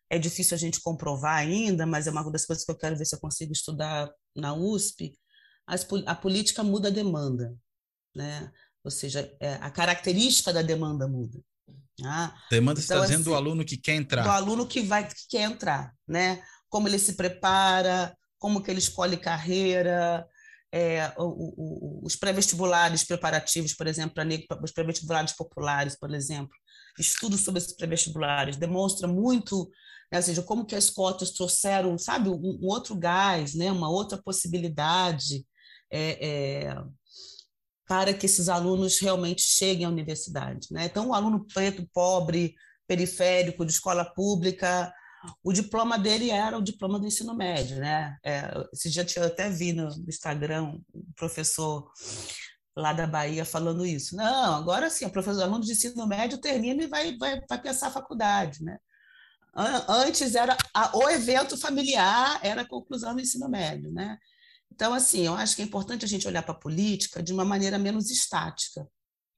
[0.09, 3.05] é difícil a gente comprovar ainda, mas é uma das coisas que eu quero ver
[3.05, 5.19] se eu consigo estudar na USP.
[5.67, 7.55] As, a política muda a demanda,
[8.15, 8.53] né?
[8.87, 11.41] ou seja, é, a característica da demanda muda.
[12.05, 14.23] Ah, demanda então, está dizendo assim, do aluno que quer entrar.
[14.23, 16.41] Do aluno que vai que quer entrar, né?
[16.69, 20.25] Como ele se prepara, como que ele escolhe carreira,
[20.73, 26.55] é, o, o, os pré-vestibulares preparativos, por exemplo, para os pré-vestibulares populares, por exemplo,
[26.99, 29.71] estudos sobre esses pré-vestibulares demonstra muito,
[30.11, 33.89] né, ou seja, como que as cotas trouxeram, sabe, um, um outro gás, né, uma
[33.89, 35.47] outra possibilidade
[35.91, 36.77] é, é,
[37.87, 40.69] para que esses alunos realmente cheguem à universidade.
[40.71, 40.87] Né?
[40.87, 42.55] Então, o aluno preto, pobre,
[42.87, 44.93] periférico, de escola pública,
[45.43, 48.17] o diploma dele era o diploma do ensino médio, né?
[48.25, 51.91] É, esse dia até vi no Instagram um professor
[52.77, 54.15] lá da Bahia falando isso.
[54.17, 57.89] Não, agora sim, o professor aluno de ensino médio termina e vai, vai, vai pensar
[57.89, 58.79] a faculdade, né?
[59.89, 64.19] Antes era a, o evento familiar, era a conclusão do ensino médio, né?
[64.71, 67.47] Então, assim, eu acho que é importante a gente olhar para a política de uma
[67.47, 68.87] maneira menos estática,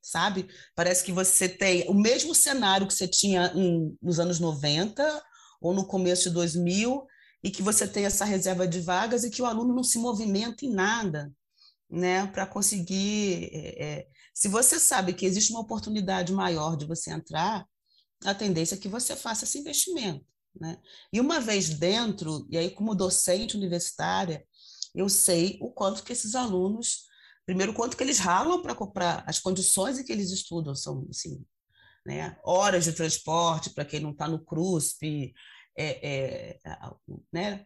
[0.03, 0.49] sabe?
[0.75, 5.23] Parece que você tem o mesmo cenário que você tinha em, nos anos 90
[5.61, 7.07] ou no começo de 2000,
[7.43, 10.65] e que você tem essa reserva de vagas e que o aluno não se movimenta
[10.65, 11.33] em nada,
[11.89, 13.51] né, para conseguir.
[13.53, 17.67] É, é, se você sabe que existe uma oportunidade maior de você entrar,
[18.25, 20.25] a tendência é que você faça esse investimento.
[20.61, 20.79] Né?
[21.13, 24.45] E uma vez dentro, e aí como docente universitária,
[24.95, 27.05] eu sei o quanto que esses alunos,
[27.47, 31.45] primeiro, quanto que eles ralam para comprar, as condições em que eles estudam são assim,
[32.07, 32.37] né?
[32.45, 35.33] horas de transporte para quem não está no CRUSP,
[35.77, 36.59] é, é,
[37.33, 37.65] né?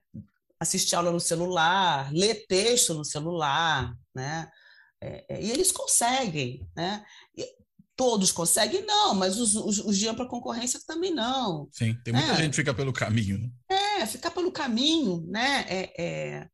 [0.62, 4.48] assistir aula no celular, ler texto no celular, né?
[5.02, 7.04] É, é, e eles conseguem, né?
[7.36, 7.44] E
[7.96, 8.86] todos conseguem?
[8.86, 11.68] Não, mas os, os, os de ampla concorrência também não.
[11.72, 12.36] Sim, tem muita né?
[12.36, 13.38] gente que fica pelo caminho.
[13.38, 13.50] Né?
[14.00, 15.66] É, ficar pelo caminho, né?
[15.68, 16.48] É, é,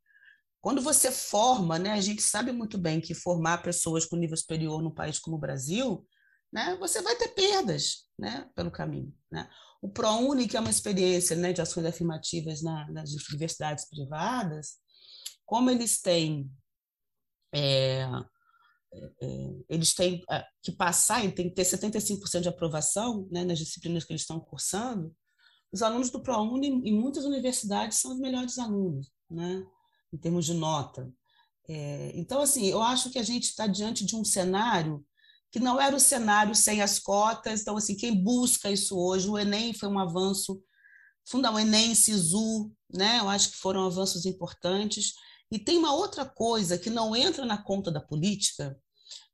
[0.60, 1.92] quando você forma, né?
[1.92, 5.40] A gente sabe muito bem que formar pessoas com nível superior num país como o
[5.40, 6.04] Brasil
[6.52, 9.14] né, você vai ter perdas né, pelo caminho.
[9.30, 9.48] Né?
[9.82, 14.76] O ProUni, que é uma experiência né, de ações afirmativas na, nas universidades privadas,
[15.44, 16.50] como eles têm
[17.54, 18.06] é,
[18.92, 24.04] é, eles têm é, que passar, tem que ter 75% de aprovação né, nas disciplinas
[24.04, 25.14] que eles estão cursando,
[25.70, 29.62] os alunos do ProUni, em muitas universidades, são os melhores alunos, né,
[30.12, 31.12] em termos de nota.
[31.68, 35.04] É, então, assim, eu acho que a gente está diante de um cenário
[35.50, 37.61] que não era o cenário sem as cotas.
[37.61, 40.62] Então, assim, quem busca isso hoje, o Enem foi um avanço
[41.26, 43.18] fundamental, Enem, SISU, né?
[43.18, 45.12] Eu acho que foram avanços importantes.
[45.50, 48.78] E tem uma outra coisa que não entra na conta da política,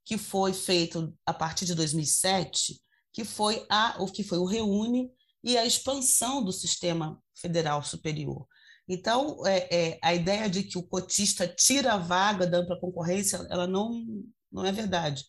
[0.04, 2.80] que foi feito a partir de 2007,
[3.12, 5.10] que foi a, o que foi o Reúne
[5.42, 8.46] e a expansão do sistema federal superior.
[8.88, 13.36] Então, é, é, a ideia de que o cotista tira a vaga da ampla concorrência,
[13.50, 14.04] ela não,
[14.52, 15.24] não é verdade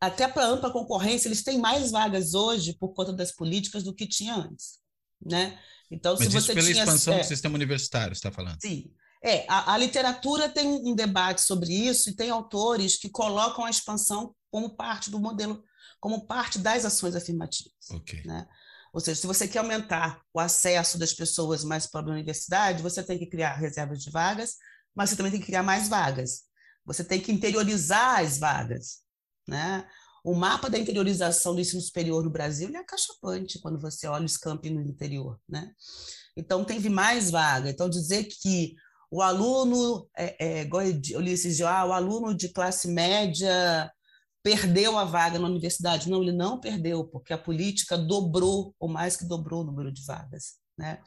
[0.00, 4.06] até para ampla concorrência, eles têm mais vagas hoje por conta das políticas do que
[4.06, 4.78] tinha antes,
[5.24, 5.58] né?
[5.90, 8.58] Então, Mas se isso você pela tinha, expansão é, do sistema universitário, está falando?
[8.60, 8.90] Sim.
[9.22, 13.70] É, a, a, literatura tem um debate sobre isso e tem autores que colocam a
[13.70, 15.62] expansão como parte do modelo,
[16.00, 17.90] como parte das ações afirmativas.
[17.90, 18.22] Okay.
[18.24, 18.46] Né?
[18.92, 23.02] Ou seja, se você quer aumentar o acesso das pessoas mais pobres à universidade, você
[23.02, 24.54] tem que criar reservas de vagas,
[24.94, 26.44] mas você também tem que criar mais vagas.
[26.86, 29.00] Você tem que interiorizar as vagas.
[29.50, 29.86] Né?
[30.24, 34.36] O mapa da interiorização do ensino superior no Brasil é acachapante quando você olha os
[34.36, 35.38] campos no interior.
[35.48, 35.72] Né?
[36.36, 37.68] Então, teve mais vaga.
[37.68, 38.74] Então, dizer que
[39.10, 40.68] o aluno, é, é,
[41.16, 43.90] Ulisses, ah, o aluno de classe média
[44.42, 46.08] perdeu a vaga na universidade.
[46.08, 50.04] Não, ele não perdeu, porque a política dobrou, ou mais que dobrou o número de
[50.04, 50.60] vagas.
[50.78, 50.98] Né?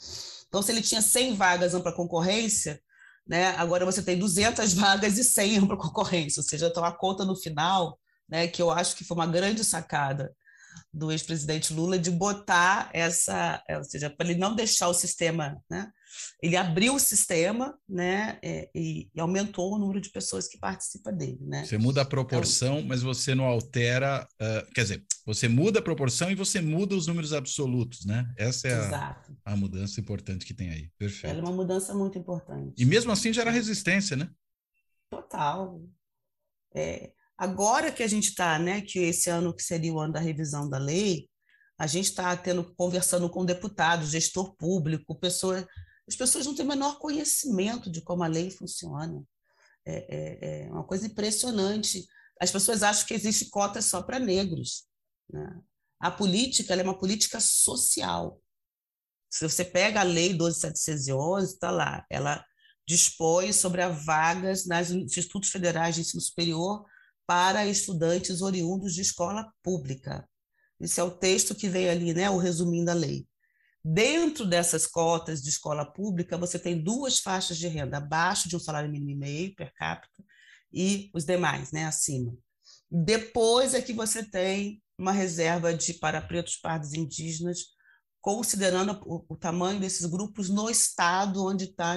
[0.47, 2.79] Então, se ele tinha 100 vagas ampla concorrência,
[3.25, 7.23] né, agora você tem 200 vagas e 100 ampla concorrência, ou seja, então a conta
[7.23, 7.97] no final,
[8.27, 10.33] né, que eu acho que foi uma grande sacada
[10.91, 15.91] do ex-presidente Lula de botar essa, ou seja, para ele não deixar o sistema, né,
[16.41, 21.13] ele abriu o sistema né, é, e, e, aumentou o número de pessoas que participam
[21.13, 21.39] dele.
[21.41, 21.65] Né?
[21.65, 24.27] Você muda a proporção, então, mas você não altera.
[24.39, 28.25] Uh, quer dizer, você muda a proporção e você muda os números absolutos, né?
[28.37, 30.89] Essa é a, a, mudança importante que tem aí.
[30.97, 31.27] Perfeito.
[31.27, 32.73] Ela é uma mudança muito importante.
[32.77, 34.29] E mesmo assim gera resistência, né?
[35.09, 35.81] Total.
[36.75, 37.11] É,
[37.43, 40.69] agora que a gente está, né, que esse ano que seria o ano da revisão
[40.69, 41.27] da lei,
[41.77, 45.65] a gente está tendo conversando com deputados, gestor público, pessoas
[46.07, 49.23] as pessoas não têm o menor conhecimento de como a lei funciona.
[49.85, 52.05] É, é, é uma coisa impressionante.
[52.41, 54.85] As pessoas acham que existe cota só para negros.
[55.29, 55.61] Né?
[56.01, 58.41] A política é uma política social.
[59.29, 62.43] Se você pega a lei 12.711, está lá, ela
[62.85, 66.85] dispõe sobre as vagas nos institutos federais de ensino superior
[67.33, 70.29] para estudantes oriundos de escola pública.
[70.79, 73.27] Esse é o texto que vem ali, né, o resumindo a lei.
[73.83, 78.59] Dentro dessas cotas de escola pública, você tem duas faixas de renda, abaixo de um
[78.59, 80.23] salário mínimo e meio per capita
[80.71, 82.37] e os demais, né, acima.
[82.87, 87.61] Depois é que você tem uma reserva de para pretos, pardos indígenas,
[88.21, 91.95] considerando o, o tamanho desses grupos no estado onde está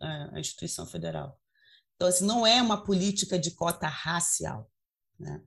[0.00, 1.39] a instituição federal.
[2.00, 4.72] Então, assim, não é uma política de cota racial.
[5.18, 5.38] Né?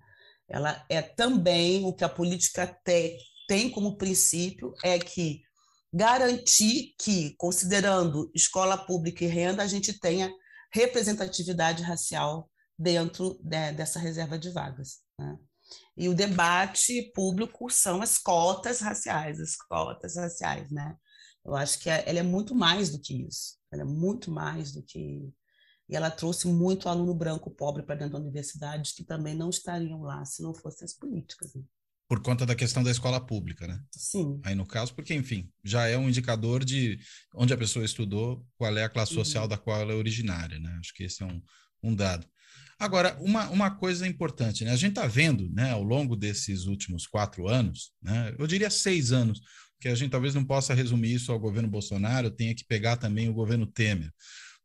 [0.47, 5.41] Ela é também o que a política te, tem como princípio é que
[5.91, 10.31] garantir que, considerando escola pública e renda, a gente tenha
[10.71, 14.99] representatividade racial dentro de, dessa reserva de vagas.
[15.19, 15.35] Né?
[15.97, 20.95] E o debate público são as cotas raciais, as cotas raciais, né?
[21.43, 23.57] Eu acho que ela é muito mais do que isso.
[23.71, 25.33] Ela é muito mais do que
[25.93, 30.01] e ela trouxe muito aluno branco pobre para dentro da universidade que também não estariam
[30.01, 31.53] lá se não fossem as políticas.
[31.53, 31.61] Né?
[32.07, 33.79] Por conta da questão da escola pública, né?
[33.91, 34.39] Sim.
[34.43, 36.97] Aí no caso, porque, enfim, já é um indicador de
[37.35, 39.49] onde a pessoa estudou, qual é a classe social uhum.
[39.49, 40.75] da qual ela é originária, né?
[40.79, 41.39] Acho que esse é um,
[41.83, 42.25] um dado.
[42.79, 44.71] Agora, uma, uma coisa importante, né?
[44.71, 48.35] A gente está vendo, né, ao longo desses últimos quatro anos, né?
[48.39, 49.41] Eu diria seis anos,
[49.79, 53.29] que a gente talvez não possa resumir isso ao governo Bolsonaro, tenha que pegar também
[53.29, 54.11] o governo Temer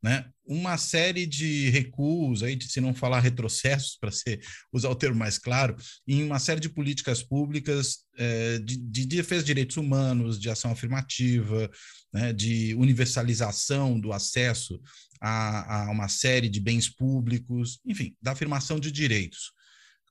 [0.02, 0.30] né?
[0.44, 4.10] Uma série de recuos aí, se não falar retrocessos, para
[4.72, 9.42] usar o termo mais claro, em uma série de políticas públicas é, de, de, defesa
[9.42, 11.70] de direitos humanos, de ação afirmativa,
[12.12, 14.80] né, de universalização do acesso
[15.20, 19.52] a, a uma série de bens públicos, enfim, da afirmação de direitos.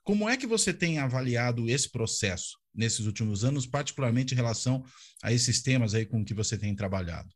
[0.04, 4.86] Como é que você tem avaliado esse processo nesses últimos anos, particularmente em relação
[5.24, 7.30] a esses temas aí com que você tem trabalhado?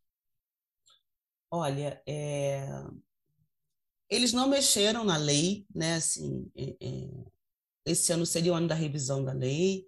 [1.52, 2.66] Olha, é...
[4.10, 5.96] eles não mexeram na lei, né?
[5.96, 7.10] Assim, é, é...
[7.86, 9.86] esse ano seria o ano da revisão da lei,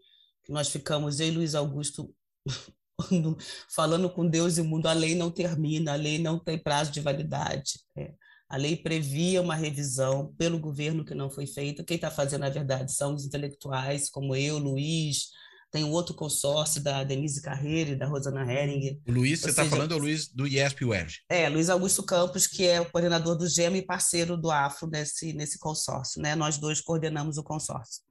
[0.49, 2.13] nós ficamos, eu e Luiz Augusto,
[3.73, 6.91] falando com Deus e o mundo, a lei não termina, a lei não tem prazo
[6.91, 7.79] de validade.
[7.95, 8.13] É.
[8.49, 11.83] A lei previa uma revisão pelo governo que não foi feita.
[11.83, 15.29] Quem está fazendo, na verdade, são os intelectuais, como eu, Luiz,
[15.73, 19.01] tem um outro consórcio da Denise Carreira e da Rosana Hering.
[19.07, 21.21] O Luiz, você está falando é o Luiz do IESP UERJ.
[21.27, 25.33] É, Luiz Augusto Campos, que é o coordenador do GEM e parceiro do AFRO nesse,
[25.33, 26.21] nesse consórcio.
[26.21, 26.35] Né?
[26.35, 28.03] Nós dois coordenamos o consórcio.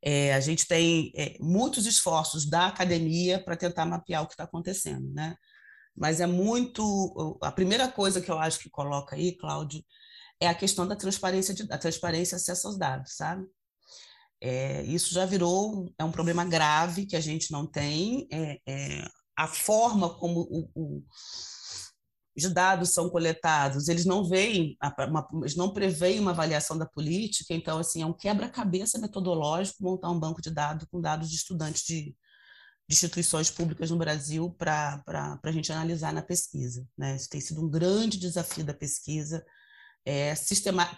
[0.00, 4.44] É, a gente tem é, muitos esforços da academia para tentar mapear o que está
[4.44, 5.34] acontecendo, né?
[5.96, 7.36] Mas é muito.
[7.42, 9.84] A primeira coisa que eu acho que coloca aí, Cláudio,
[10.38, 13.44] é a questão da transparência, de, da transparência acesso aos dados, sabe?
[14.40, 18.26] É, isso já virou é um problema grave que a gente não tem.
[18.30, 21.04] É, é, a forma como o, o,
[22.36, 24.76] os dados são coletados, eles não veem,
[25.08, 30.10] uma, eles não preveem uma avaliação da política, então assim é um quebra-cabeça metodológico montar
[30.10, 32.14] um banco de dados com dados de estudantes de, de
[32.88, 35.02] instituições públicas no Brasil para
[35.42, 36.86] a gente analisar na pesquisa.
[36.96, 37.16] Né?
[37.16, 39.44] Isso tem sido um grande desafio da pesquisa
[40.04, 40.88] é, sistema,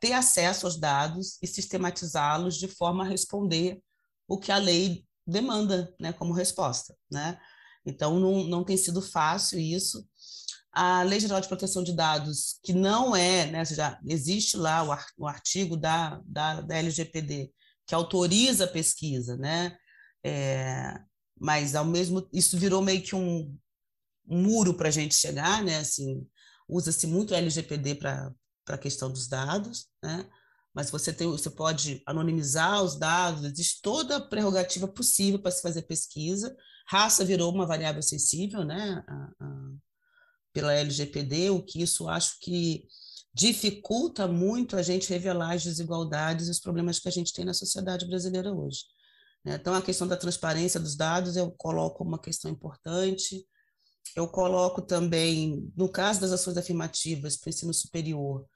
[0.00, 3.80] ter acesso aos dados e sistematizá-los de forma a responder
[4.26, 6.94] o que a lei demanda né, como resposta.
[7.10, 7.38] Né?
[7.84, 10.06] Então, não, não tem sido fácil isso.
[10.72, 14.82] A Lei Geral de Proteção de Dados, que não é, né, já existe lá
[15.16, 17.52] o, artigo da, da, da LGPD,
[17.86, 19.76] que autoriza a pesquisa, né?
[20.24, 20.98] É,
[21.38, 23.56] mas ao mesmo isso virou meio que um,
[24.26, 25.78] um muro para a gente chegar, né?
[25.78, 26.26] Assim,
[26.68, 28.32] usa-se muito LGPD para
[28.66, 30.28] a questão dos dados, né?
[30.74, 35.62] Mas você tem, você pode anonimizar os dados, existe toda a prerrogativa possível para se
[35.62, 36.54] fazer pesquisa.
[36.88, 39.04] Raça virou uma variável sensível, né?
[39.06, 39.70] A, a,
[40.52, 42.86] pela LGPD, o que isso acho que
[43.34, 47.52] dificulta muito a gente revelar as desigualdades e os problemas que a gente tem na
[47.52, 48.84] sociedade brasileira hoje.
[49.44, 49.56] Né?
[49.56, 53.44] Então, a questão da transparência dos dados eu coloco uma questão importante.
[54.14, 58.46] Eu coloco também, no caso das ações afirmativas para o ensino superior,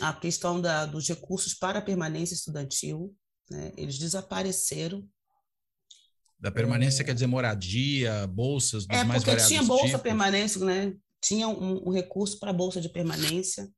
[0.00, 3.14] a questão da, dos recursos para a permanência estudantil.
[3.50, 3.72] Né?
[3.76, 5.08] Eles desapareceram.
[6.38, 7.04] Da permanência é...
[7.04, 10.02] quer dizer moradia, bolsas dos é, mais É, porque tinha bolsa tipos.
[10.02, 10.94] permanência, né?
[11.20, 13.68] tinha um, um recurso para a bolsa de permanência,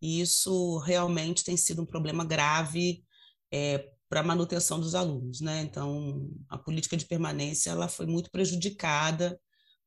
[0.00, 3.04] e isso realmente tem sido um problema grave
[3.52, 5.40] é, para a manutenção dos alunos.
[5.40, 5.62] Né?
[5.62, 9.40] Então, a política de permanência ela foi muito prejudicada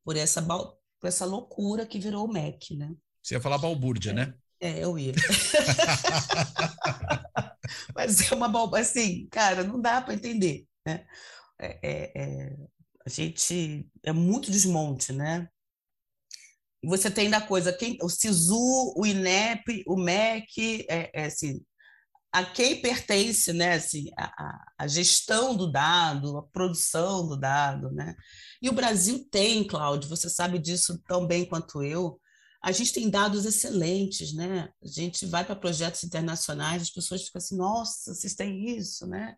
[0.04, 2.76] por essa, por essa loucura que virou o MEC.
[2.76, 2.96] Né?
[3.22, 4.34] Você ia falar balbúrdia, é, né?
[4.66, 5.14] É, eu ia.
[7.94, 10.66] Mas é uma balbúrdia, assim, cara, não dá para entender.
[10.84, 11.06] Né?
[11.60, 12.56] É, é, é,
[13.06, 15.48] a gente é muito desmonte, né?
[16.84, 21.60] você tem da coisa, quem, o SISU, o INEP, o MEC, é, é assim,
[22.32, 27.92] a quem pertence né, assim, a, a, gestão do dado, a produção do dado.
[27.92, 28.16] Né?
[28.62, 32.20] E o Brasil tem, Cláudio, você sabe disso tão bem quanto eu,
[32.66, 34.68] a gente tem dados excelentes, né?
[34.84, 39.36] A gente vai para projetos internacionais, as pessoas ficam assim, nossa, vocês têm isso, né?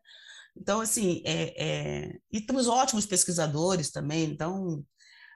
[0.56, 2.20] Então, assim, é, é...
[2.32, 4.82] e temos ótimos pesquisadores também, então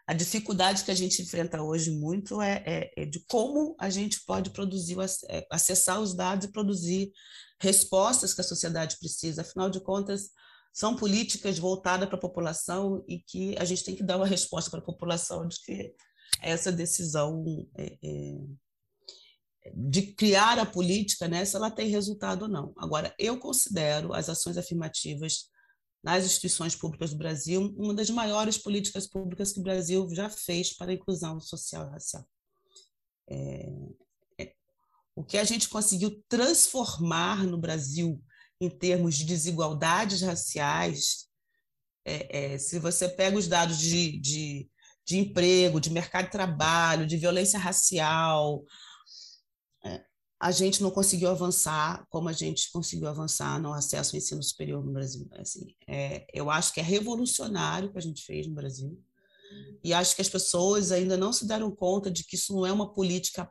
[0.08, 4.24] a dificuldade que a gente enfrenta hoje muito é, é, é, de como a gente
[4.26, 4.96] pode produzir,
[5.28, 7.12] é, acessar os dados e produzir
[7.60, 9.42] respostas que a sociedade precisa.
[9.42, 10.30] Afinal de contas,
[10.72, 14.72] são políticas voltadas para a população e que a gente tem que dar uma resposta
[14.72, 15.94] para a população de que
[16.40, 22.74] essa decisão é, é, de criar a política, né, se ela tem resultado ou não.
[22.78, 25.50] Agora, eu considero as ações afirmativas
[26.04, 30.76] nas instituições públicas do Brasil, uma das maiores políticas públicas que o Brasil já fez
[30.76, 32.28] para a inclusão social e racial.
[33.30, 33.70] É,
[34.40, 34.54] é,
[35.16, 38.22] o que a gente conseguiu transformar no Brasil
[38.60, 41.28] em termos de desigualdades raciais,
[42.04, 44.71] é, é se você pega os dados de, de,
[45.06, 48.64] de emprego, de mercado de trabalho, de violência racial,
[50.42, 54.84] a gente não conseguiu avançar como a gente conseguiu avançar no acesso ao ensino superior
[54.84, 55.30] no Brasil.
[55.34, 59.00] Assim, é, eu acho que é revolucionário o que a gente fez no Brasil.
[59.84, 62.72] E acho que as pessoas ainda não se deram conta de que isso não é
[62.72, 63.48] uma política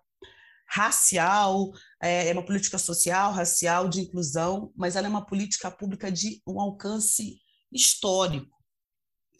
[0.66, 1.70] racial,
[2.02, 6.42] é, é uma política social, racial, de inclusão, mas ela é uma política pública de
[6.44, 7.38] um alcance
[7.72, 8.56] histórico,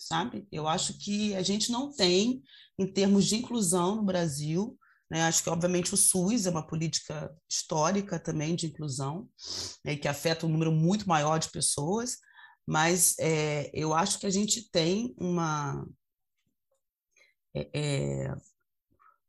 [0.01, 0.47] sabe?
[0.51, 2.43] Eu acho que a gente não tem,
[2.79, 4.79] em termos de inclusão no Brasil,
[5.11, 5.23] né?
[5.23, 9.29] Acho que, obviamente, o SUS é uma política histórica também de inclusão,
[9.85, 12.17] né, que afeta um número muito maior de pessoas,
[12.67, 15.85] mas é, eu acho que a gente tem uma,
[17.53, 18.35] é, é,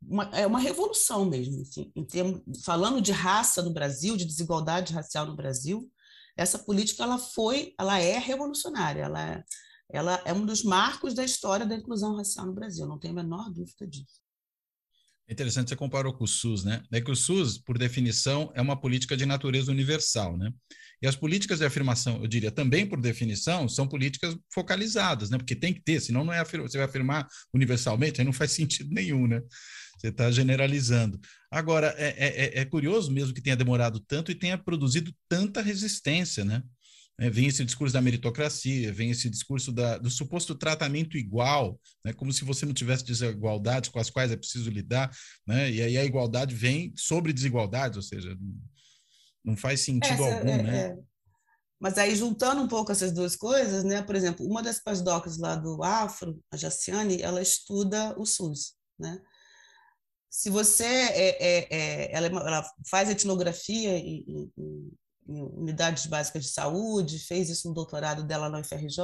[0.02, 1.62] uma, é uma revolução mesmo.
[1.64, 5.92] Assim, em termos, falando de raça no Brasil, de desigualdade racial no Brasil,
[6.38, 9.44] essa política ela foi, ela é revolucionária, ela é,
[9.92, 13.24] ela é um dos marcos da história da inclusão racial no Brasil, não tenho a
[13.24, 14.22] menor dúvida disso.
[15.28, 16.84] É interessante você comparou com o SUS, né?
[16.92, 20.52] É que o SUS, por definição, é uma política de natureza universal, né?
[21.02, 25.38] E as políticas de afirmação, eu diria, também por definição, são políticas focalizadas, né?
[25.38, 28.94] Porque tem que ter, senão não é você vai afirmar universalmente, aí não faz sentido
[28.94, 29.42] nenhum, né?
[29.98, 31.20] Você está generalizando.
[31.50, 35.62] Agora, é, é, é, é curioso mesmo que tenha demorado tanto e tenha produzido tanta
[35.62, 36.62] resistência, né?
[37.22, 37.30] Né?
[37.30, 42.12] Vem esse discurso da meritocracia, vem esse discurso da, do suposto tratamento igual, né?
[42.14, 45.16] como se você não tivesse desigualdades com as quais é preciso lidar,
[45.46, 45.70] né?
[45.70, 48.36] e aí a igualdade vem sobre desigualdades, ou seja,
[49.46, 50.50] não faz sentido Essa, algum.
[50.50, 50.80] É, né?
[50.80, 50.98] É.
[51.80, 54.02] Mas aí, juntando um pouco essas duas coisas, né?
[54.02, 58.74] por exemplo, uma das pós-docs lá do Afro, a Jaciane, ela estuda o SUS.
[59.00, 59.20] Né?
[60.30, 64.24] Se você é, é, é ela, ela, faz etnografia em,
[64.58, 64.92] em,
[65.32, 69.02] em unidades básicas de saúde, fez isso no doutorado dela na UFRJ.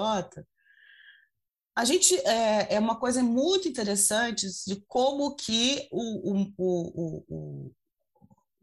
[1.76, 7.72] A gente é, é uma coisa muito interessante de como que o, o, o,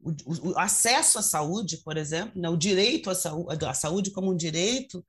[0.03, 4.37] o, acesso à saúde, por exemplo, né, o direito à saúde, à saúde como um
[4.37, 5.05] direito,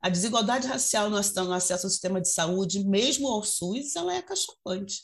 [0.00, 5.02] a desigualdade racial no acesso ao sistema de saúde, mesmo ao SUS, ela é cachapante,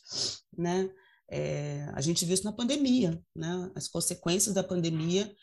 [0.57, 0.89] né?
[1.29, 3.71] É, a gente viu isso na pandemia, né?
[3.75, 5.35] As consequências da pandemia.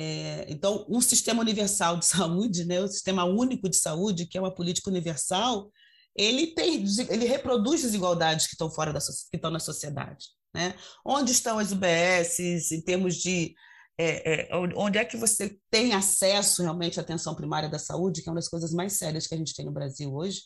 [0.00, 2.80] É, então, o sistema universal de saúde, né?
[2.80, 5.72] O sistema único de saúde, que é uma política universal,
[6.14, 10.76] ele tem, ele reproduz desigualdades que estão fora da que estão na sociedade, né?
[11.04, 13.56] Onde estão as UBSs em termos de
[14.00, 18.28] é, é, onde é que você tem acesso realmente à atenção primária da saúde, que
[18.28, 20.42] é uma das coisas mais sérias que a gente tem no Brasil hoje.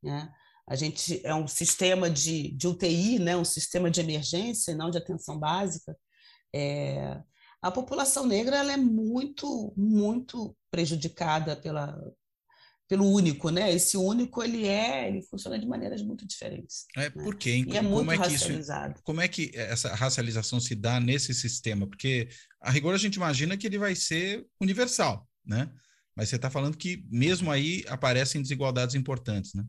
[0.00, 0.28] Né?
[0.68, 3.36] A gente é um sistema de, de UTI, né?
[3.36, 5.96] um sistema de emergência, não de atenção básica.
[6.54, 7.20] É,
[7.62, 11.96] a população negra ela é muito, muito prejudicada pela,
[12.88, 13.72] pelo único, né?
[13.72, 16.86] Esse único ele é, ele funciona de maneiras muito diferentes.
[16.96, 17.10] É né?
[17.10, 17.64] por quê?
[17.66, 18.48] E é como muito é que isso,
[19.04, 21.86] como é que essa racialização se dá nesse sistema?
[21.86, 22.28] Porque
[22.60, 25.70] a rigor a gente imagina que ele vai ser universal, né?
[26.16, 29.64] Mas você está falando que mesmo aí aparecem desigualdades importantes, né?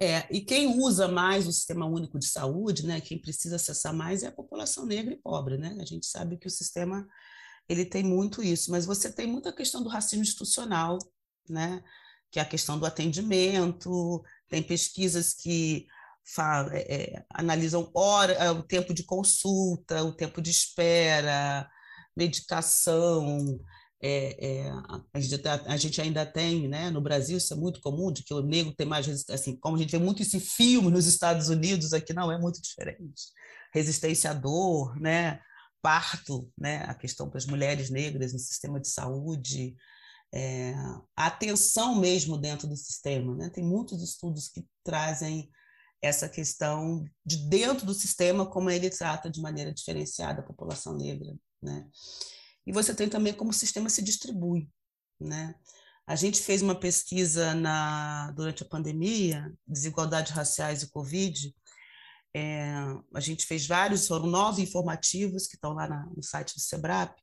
[0.00, 4.22] É, e quem usa mais o sistema único de saúde, né, quem precisa acessar mais
[4.22, 5.76] é a população negra e pobre, né?
[5.80, 7.06] A gente sabe que o sistema
[7.68, 10.98] ele tem muito isso, mas você tem muita questão do racismo institucional,
[11.48, 11.82] né?
[12.34, 15.86] que é a questão do atendimento, tem pesquisas que
[16.72, 21.70] é, é, analisam hora, é, o tempo de consulta, o tempo de espera,
[22.16, 23.60] medicação.
[24.06, 24.70] É, é,
[25.14, 28.34] a, gente, a, gente, ainda tem, né, no Brasil, isso é muito comum, de que
[28.34, 31.06] o negro tem mais resistência, assim, como a gente vê muito isso em filme nos
[31.06, 33.22] Estados Unidos, aqui não é muito diferente.
[33.72, 35.40] Resistência à dor, né,
[35.80, 39.74] parto, né, a questão para as mulheres negras no sistema de saúde,
[40.34, 40.74] é,
[41.16, 43.34] a atenção mesmo dentro do sistema.
[43.34, 43.48] Né?
[43.48, 45.48] Tem muitos estudos que trazem
[46.02, 51.34] essa questão de dentro do sistema, como ele trata de maneira diferenciada a população negra.
[51.62, 51.88] Né?
[52.66, 54.68] E você tem também como o sistema se distribui.
[55.20, 55.54] Né?
[56.06, 61.54] A gente fez uma pesquisa na, durante a pandemia, desigualdades raciais e Covid.
[62.36, 62.74] É,
[63.14, 67.16] a gente fez vários, foram nove informativos que estão lá na, no site do SEBRAP.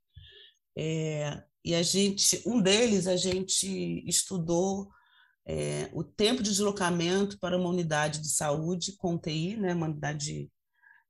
[0.77, 4.89] É, e a gente, um deles a gente estudou
[5.45, 10.49] é, o tempo de deslocamento para uma unidade de saúde com TI, né, uma unidade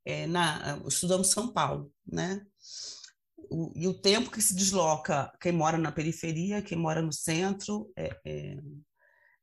[0.06, 2.44] é, na, estudamos São Paulo, né?
[3.50, 7.92] O, e o tempo que se desloca quem mora na periferia, quem mora no centro,
[7.98, 8.58] é, é,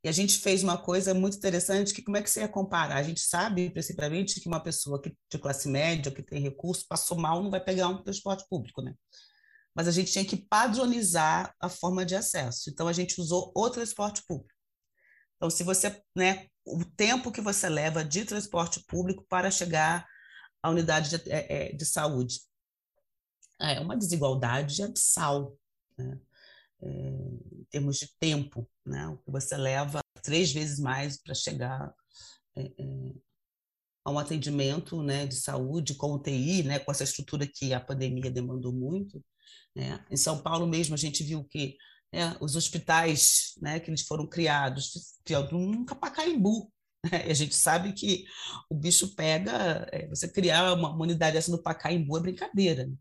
[0.05, 2.97] e a gente fez uma coisa muito interessante, que como é que você ia comparar?
[2.97, 7.19] A gente sabe, principalmente, que uma pessoa que, de classe média, que tem recurso, passou
[7.19, 8.95] mal, não vai pegar um transporte público, né?
[9.79, 12.69] mas a gente tinha que padronizar a forma de acesso.
[12.69, 14.53] Então, a gente usou o transporte público.
[15.37, 20.05] Então, se você, né, o tempo que você leva de transporte público para chegar
[20.61, 22.41] à unidade de, é, é de saúde.
[23.61, 25.57] É uma desigualdade abissal,
[25.97, 26.19] né?
[26.83, 29.09] é, em termos de tempo, né?
[29.09, 31.93] O que você leva três vezes mais para chegar
[32.57, 33.15] é, é,
[34.05, 38.31] a um atendimento né, de saúde com UTI, né, com essa estrutura que a pandemia
[38.31, 39.23] demandou muito,
[39.75, 40.05] né?
[40.11, 41.77] Em São Paulo mesmo a gente viu que
[42.13, 45.19] né, os hospitais né, que eles foram criados,
[45.53, 46.73] nunca Pacaembu.
[47.05, 47.25] Né?
[47.31, 48.25] A gente sabe que
[48.71, 52.87] o bicho pega, é, você criar uma, uma unidade essa no Pacaembu é brincadeira.
[52.87, 52.95] Né?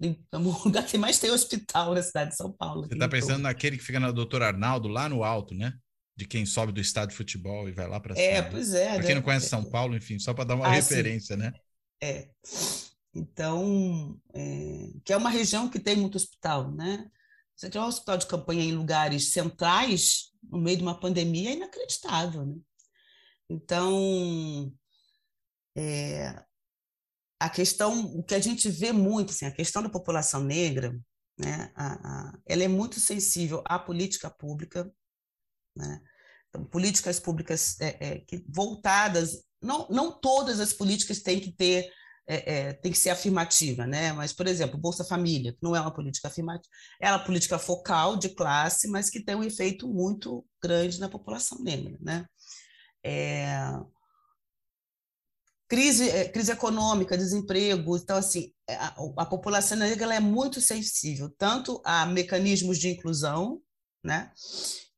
[0.00, 2.86] É o lugar que mais tem hospital na cidade de São Paulo.
[2.86, 5.74] Você está pensando naquele que fica na Doutor Arnaldo, lá no alto, né?
[6.16, 8.26] De quem sobe do estádio de futebol e vai lá para cima.
[8.26, 8.94] É, pois é.
[8.94, 11.42] Para quem não conhece São Paulo, enfim, só para dar uma ah, referência, sim.
[11.42, 11.52] né?
[12.02, 12.28] É.
[13.14, 17.08] Então, é, que é uma região que tem muito hospital, né?
[17.56, 21.54] Você tem um hospital de campanha em lugares centrais, no meio de uma pandemia, é
[21.54, 22.56] inacreditável, né?
[23.50, 24.72] Então,
[25.76, 26.44] é,
[27.40, 30.98] a questão, o que a gente vê muito, assim, a questão da população negra,
[31.38, 34.90] né, a, a, ela é muito sensível à política pública,
[35.76, 36.00] né?
[36.48, 41.92] Então, políticas públicas é, é, que voltadas, não, não todas as políticas têm que ter
[42.30, 44.12] é, é, tem que ser afirmativa, né?
[44.12, 46.68] Mas, por exemplo, Bolsa Família, que não é uma política afirmativa,
[47.00, 51.58] é uma política focal de classe, mas que tem um efeito muito grande na população
[51.62, 52.26] negra, né?
[53.02, 53.48] É...
[55.68, 61.28] Crise, é, crise econômica, desemprego, então, assim, é, a, a população negra é muito sensível,
[61.36, 63.60] tanto a mecanismos de inclusão,
[64.02, 64.32] né?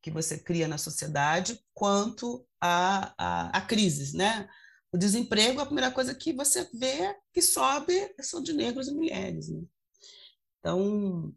[0.01, 4.49] Que você cria na sociedade, quanto a, a, a crises, né?
[4.93, 9.49] O desemprego, a primeira coisa que você vê que sobe são de negros e mulheres.
[9.49, 9.63] Né?
[10.59, 11.33] Então,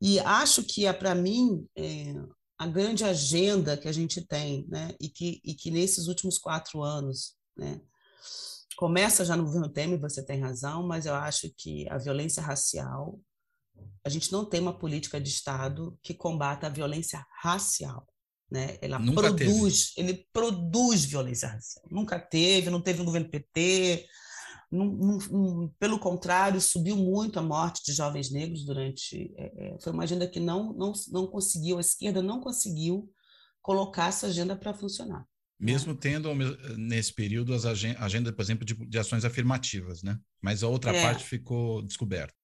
[0.00, 2.14] e acho que, é, para mim, é,
[2.58, 4.94] a grande agenda que a gente tem, né?
[5.00, 7.80] e, que, e que nesses últimos quatro anos, né?
[8.80, 13.20] Começa já no governo Temer, você tem razão, mas eu acho que a violência racial,
[14.02, 18.08] a gente não tem uma política de Estado que combata a violência racial.
[18.50, 18.78] né?
[18.80, 20.08] Ela Nunca produz, teve.
[20.08, 21.84] ele produz violência racial.
[21.90, 24.08] Nunca teve, não teve no governo PT.
[25.78, 29.30] pelo contrário, subiu muito a morte de jovens negros durante.
[29.36, 33.12] É, é, foi uma agenda que não, não, não conseguiu, a esquerda não conseguiu
[33.60, 35.28] colocar essa agenda para funcionar.
[35.60, 36.34] Mesmo tendo,
[36.78, 40.18] nesse período, as agenda, por exemplo, de, de, ações afirmativas, né?
[40.40, 41.02] Mas a outra é.
[41.02, 42.34] parte ficou descoberta.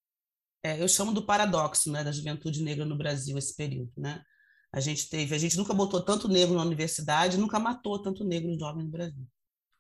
[0.63, 4.23] É, eu chamo do paradoxo né, da juventude negra no Brasil, esse período, né?
[4.71, 8.59] A gente teve, a gente nunca botou tanto negro na universidade, nunca matou tanto negro
[8.59, 9.27] jovem no Brasil.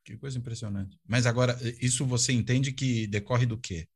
[0.02, 0.98] Que coisa impressionante.
[1.06, 3.86] Mas agora, isso você entende que decorre do quê?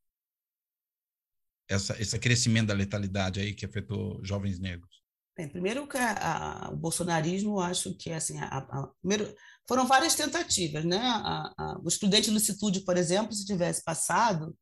[1.66, 4.99] Essa, esse crescimento da letalidade aí que afetou jovens negros?
[5.41, 9.34] Bem, primeiro que a, a, o bolsonarismo, acho que assim, a, primeiro,
[9.66, 11.01] foram várias tentativas, né?
[11.82, 14.55] o estudante de licitude, por exemplo, se tivesse passado,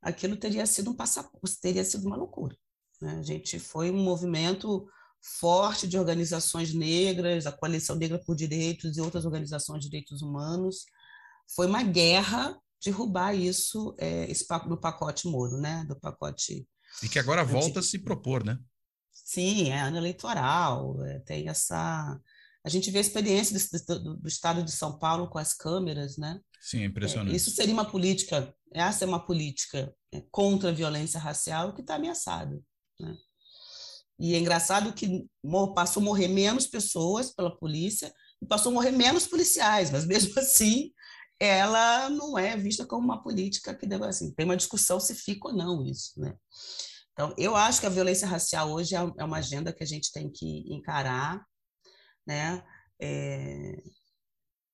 [0.00, 2.56] aquilo teria sido um passaporte, teria sido uma loucura.
[3.02, 3.16] Né?
[3.18, 4.86] A gente foi um movimento
[5.20, 10.84] forte de organizações negras, a Coalição Negra por Direitos e outras organizações de direitos humanos.
[11.56, 15.84] Foi uma guerra derrubar isso é, esse, no pacote Moro, né?
[15.88, 16.68] Do pacote.
[17.02, 18.56] E que agora volta a se propor, né?
[19.30, 22.20] Sim, é ano eleitoral, é, tem essa.
[22.64, 26.16] A gente vê a experiência do, do, do, estado de São Paulo com as câmeras,
[26.16, 26.40] né?
[26.60, 27.32] Sim, é impressionante.
[27.32, 31.80] É, isso seria uma política, essa é uma política é, contra a violência racial que
[31.80, 32.60] está ameaçada.
[32.98, 33.16] Né?
[34.18, 35.24] E é engraçado que
[35.76, 38.12] passou a morrer menos pessoas pela polícia
[38.42, 40.90] e passou a morrer menos policiais, mas mesmo assim
[41.38, 45.48] ela não é vista como uma política que deve assim, tem uma discussão se fica
[45.48, 46.34] ou não isso, né?
[47.20, 50.10] Então, eu acho que a violência racial hoje é, é uma agenda que a gente
[50.10, 51.44] tem que encarar,
[52.26, 52.64] né?
[52.98, 53.76] É...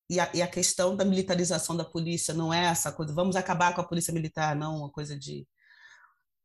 [0.09, 3.75] E, a, e a questão da militarização da polícia não é essa coisa, vamos acabar
[3.75, 5.45] com a polícia militar, não, uma coisa de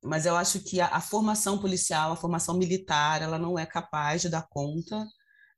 [0.03, 4.23] mas eu acho que a, a, formação policial, a formação militar, ela não é capaz
[4.23, 5.07] de dar conta,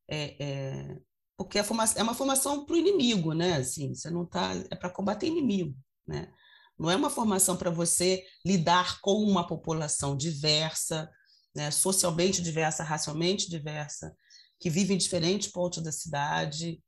[0.10, 1.00] é, é,
[1.38, 1.64] porque é,
[2.02, 3.56] uma formação para o inimigo, né?
[3.56, 5.74] Assim, você não tá, é para combater inimigo,
[6.06, 6.30] né?
[6.78, 11.10] Não é uma formação para você lidar com uma população diversa,
[11.56, 11.72] né?
[11.72, 14.16] socialmente diversa, racialmente diversa,
[14.60, 16.82] que vive em diferentes pontos da cidade,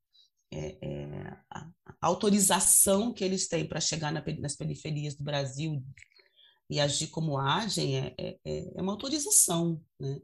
[0.52, 1.68] é, é, a,
[2.02, 5.84] autorização que eles têm para chegar na, nas periferias do Brasil,
[6.70, 9.82] e agir como agem é, é, é, é uma autorização.
[10.00, 10.20] Né?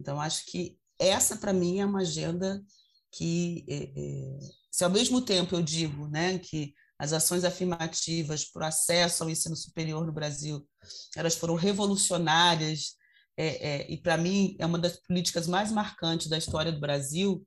[0.00, 2.62] Então, acho que essa, para mim, é uma agenda
[3.12, 4.38] que, é, é,
[4.70, 9.30] se ao mesmo tempo eu digo né, que as ações afirmativas para o acesso ao
[9.30, 10.66] ensino superior no Brasil,
[11.16, 12.94] elas foram revolucionárias,
[13.36, 17.44] é, é, e para mim é uma das políticas mais marcantes da história do Brasil,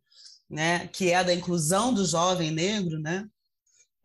[0.49, 3.25] né, que é a da inclusão do jovem negro, né,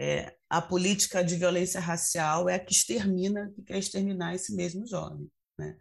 [0.00, 4.86] é, a política de violência racial é a que extermina, que quer exterminar esse mesmo
[4.86, 5.30] jovem.
[5.58, 5.76] Né?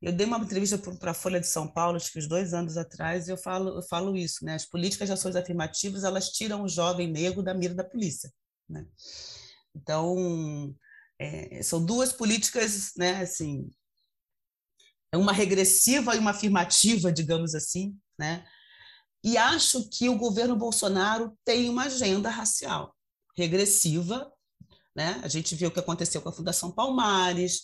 [0.00, 2.76] Eu dei uma entrevista para a Folha de São Paulo, acho que uns dois anos
[2.76, 4.54] atrás, e eu falo, eu falo isso, né?
[4.54, 8.32] As políticas de ações afirmativas, elas tiram o jovem negro da mira da polícia,
[8.68, 8.86] né?
[9.74, 10.74] Então,
[11.18, 13.70] é, são duas políticas, né, assim,
[15.14, 18.44] uma regressiva e uma afirmativa, digamos assim, né?
[19.24, 22.94] E acho que o governo Bolsonaro tem uma agenda racial
[23.36, 24.30] regressiva.
[24.94, 25.20] Né?
[25.22, 27.62] A gente viu o que aconteceu com a Fundação Palmares,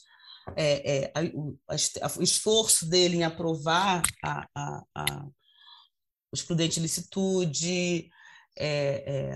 [0.57, 4.47] é, é, a, o, a, o, esforço dele em aprovar a,
[4.95, 8.11] a, o excludente de licitude,
[8.57, 9.33] é, é,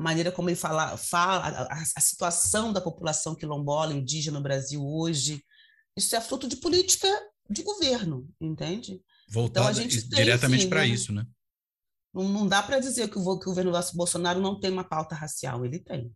[0.00, 5.44] a maneira como ele fala, fala a, situação da população quilombola indígena no Brasil hoje,
[5.94, 7.06] isso é fruto de política
[7.50, 9.02] de governo, entende?
[9.28, 10.86] Voltada então, diretamente para né?
[10.86, 11.26] isso, né?
[12.14, 15.14] Não, não dá para dizer que o, que o governo Bolsonaro não tem uma pauta
[15.14, 16.10] racial, ele tem.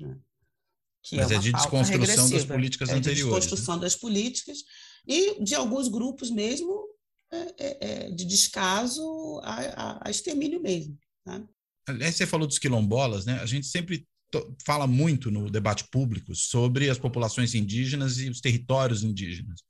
[0.00, 0.18] Né?
[1.04, 3.18] Que Mas é, é de desconstrução das políticas é anteriores.
[3.18, 3.30] De né?
[3.30, 3.82] desconstrução né?
[3.82, 4.58] das políticas
[5.06, 6.88] e de alguns grupos mesmo
[7.30, 10.98] é, é, é de descaso a, a, a extermínio mesmo.
[11.24, 11.40] Tá?
[11.86, 13.38] Aliás, você falou dos quilombolas, né?
[13.40, 14.06] A gente sempre
[14.64, 19.60] fala muito no debate público sobre as populações indígenas e os territórios indígenas.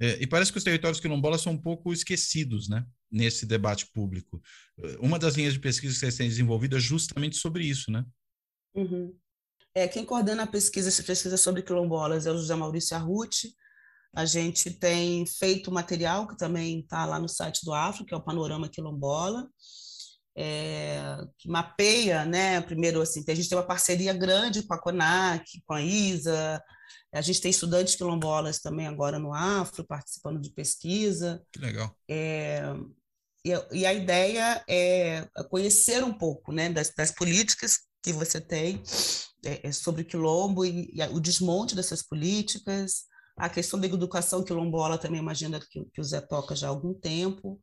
[0.00, 2.84] É, e parece que os territórios quilombolas são um pouco esquecidos, né?
[3.10, 4.42] Nesse debate público.
[4.98, 8.04] Uma das linhas de pesquisa que vocês têm desenvolvido é justamente sobre isso, né?
[8.74, 9.16] Uhum.
[9.74, 13.54] É, quem coordena a pesquisa, essa pesquisa sobre quilombolas é o José Maurício Arruti.
[14.14, 18.16] A gente tem feito material que também está lá no site do Afro, que é
[18.16, 19.48] o Panorama Quilombola,
[20.36, 22.60] é, que mapeia, né?
[22.60, 26.62] Primeiro, assim, a gente tem uma parceria grande com a CONAC, com a ISA,
[27.12, 31.40] a gente tem estudantes quilombolas também agora no Afro, participando de pesquisa.
[31.52, 31.96] Que legal.
[32.08, 32.62] É,
[33.44, 38.82] e, e, a ideia é conhecer um pouco né, das, das políticas que você tem
[39.44, 43.04] é, é sobre o quilombo e, e, o desmonte dessas políticas.
[43.36, 46.66] A questão da educação quilombola também é uma agenda que, que o Zé toca já
[46.66, 47.60] há algum tempo.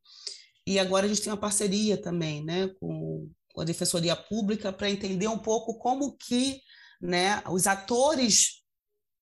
[0.66, 4.90] E agora a gente tem uma parceria também né, com, com a Defensoria Pública para
[4.90, 6.60] entender um pouco como que
[7.00, 8.62] né, os atores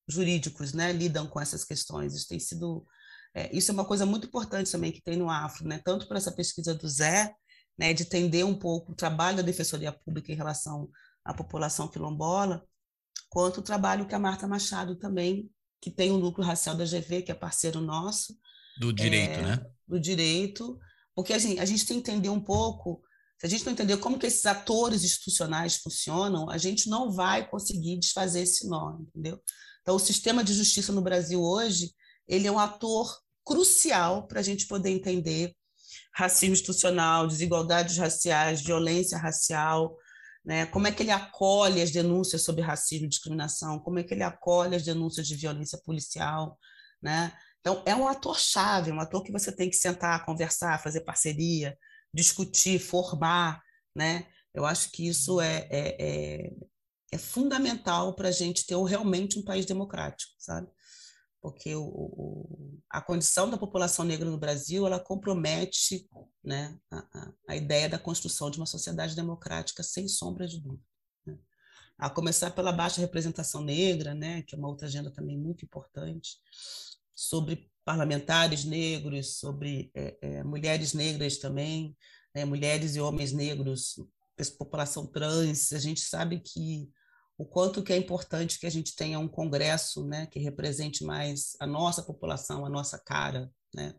[0.09, 2.14] jurídicos né, lidam com essas questões.
[2.14, 2.86] Isso tem sido
[3.34, 5.80] é, isso é uma coisa muito importante também que tem no Afro, né?
[5.84, 7.32] tanto para essa pesquisa do Zé,
[7.78, 10.91] né, de entender um pouco o trabalho da Defensoria Pública em relação
[11.24, 12.64] à população quilombola,
[13.28, 15.49] quanto o trabalho que a Marta Machado também,
[15.80, 18.36] que tem o núcleo racial da GV, que é parceiro nosso.
[18.78, 19.66] Do direito, é, né?
[19.86, 20.78] Do direito,
[21.21, 23.03] porque assim, a gente tem que entender um pouco,
[23.39, 27.47] se a gente não entender como que esses atores institucionais funcionam, a gente não vai
[27.47, 29.39] conseguir desfazer esse nó, entendeu?
[29.83, 31.93] Então, o sistema de justiça no Brasil hoje,
[32.27, 33.14] ele é um ator
[33.45, 35.55] crucial para a gente poder entender
[36.14, 39.95] racismo institucional, desigualdades raciais, violência racial,
[40.43, 40.64] né?
[40.64, 44.23] como é que ele acolhe as denúncias sobre racismo e discriminação, como é que ele
[44.23, 46.59] acolhe as denúncias de violência policial.
[47.03, 47.31] Né?
[47.61, 51.77] Então, é um ator-chave, um ator que você tem que sentar, conversar, fazer parceria,
[52.13, 53.63] discutir, formar.
[53.95, 54.27] Né?
[54.55, 56.51] Eu acho que isso é, é, é,
[57.13, 60.69] é fundamental para a gente ter realmente um país democrático, sabe?
[61.41, 66.09] porque o, o, a condição da população negra no Brasil ela compromete
[66.45, 70.85] né, a, a, ideia da construção de uma sociedade democrática sem sombra de dúvida.
[71.25, 71.39] Né?
[71.99, 76.39] A começar pela baixa representação negra, né, que é uma outra agenda também muito importante,
[77.21, 81.95] sobre parlamentares negros, sobre é, é, mulheres negras também,
[82.35, 83.97] né, mulheres e homens negros,
[84.57, 85.71] população trans.
[85.73, 86.89] A gente sabe que
[87.37, 91.57] o quanto que é importante que a gente tenha um congresso, né, que represente mais
[91.61, 93.95] a nossa população, a nossa cara, né?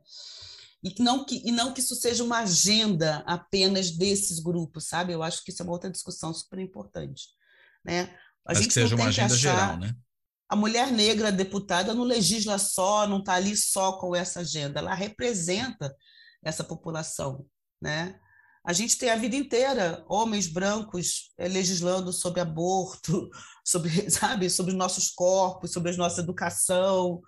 [0.84, 5.14] E que não que e não que isso seja uma agenda apenas desses grupos, sabe?
[5.14, 7.28] Eu acho que isso é uma outra discussão super importante,
[7.86, 8.18] né?
[8.44, 9.96] A Mas gente que seja uma agenda geral, né?
[10.52, 14.94] A mulher negra deputada não legisla só, não está ali só com essa agenda, ela
[14.94, 15.96] representa
[16.44, 17.46] essa população,
[17.82, 18.20] né?
[18.62, 23.30] A gente tem a vida inteira homens brancos é, legislando sobre aborto,
[23.66, 27.22] sobre, sabe, sobre nossos corpos, sobre a nossa educação,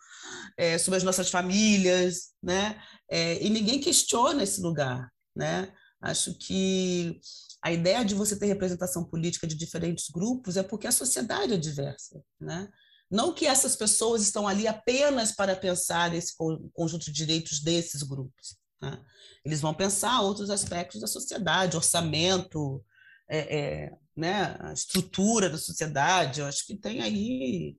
[0.57, 2.77] é, sobre as nossas famílias, né?
[3.09, 5.71] É, e ninguém questiona esse lugar, né?
[6.01, 7.21] Acho que
[7.61, 11.57] a ideia de você ter representação política de diferentes grupos é porque a sociedade é
[11.57, 12.67] diversa, né?
[13.13, 16.33] Não que essas pessoas estão ali apenas para pensar esse
[16.73, 18.99] conjunto de direitos desses grupos, né?
[19.45, 22.83] Eles vão pensar outros aspectos da sociedade, orçamento,
[23.29, 26.39] é, é, né, a estrutura da sociedade.
[26.39, 27.77] Eu acho que tem aí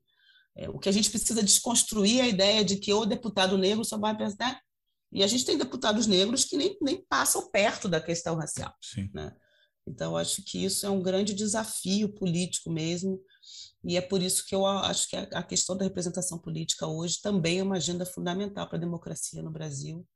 [0.57, 3.99] é, o que a gente precisa desconstruir a ideia de que o deputado negro só
[3.99, 4.53] vai pensar.
[4.53, 4.59] Né?
[5.11, 8.73] E a gente tem deputados negros que nem, nem passam perto da questão racial.
[9.13, 9.35] Né?
[9.85, 13.21] Então, acho que isso é um grande desafio político mesmo.
[13.87, 17.59] E é por isso que eu acho que a questão da representação política hoje também
[17.59, 20.07] é uma agenda fundamental para a democracia no Brasil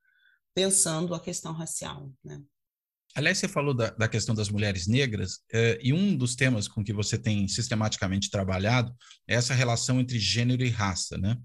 [0.54, 2.12] pensando a questão racial.
[2.24, 2.40] Né?
[3.14, 6.82] Aliás, você falou da, da questão das mulheres negras, é, e um dos temas com
[6.82, 8.92] que você tem sistematicamente trabalhado
[9.26, 11.36] é essa relação entre gênero e raça, né?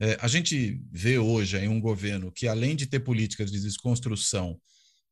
[0.00, 4.58] É, a gente vê hoje aí um governo que, além de ter políticas de desconstrução,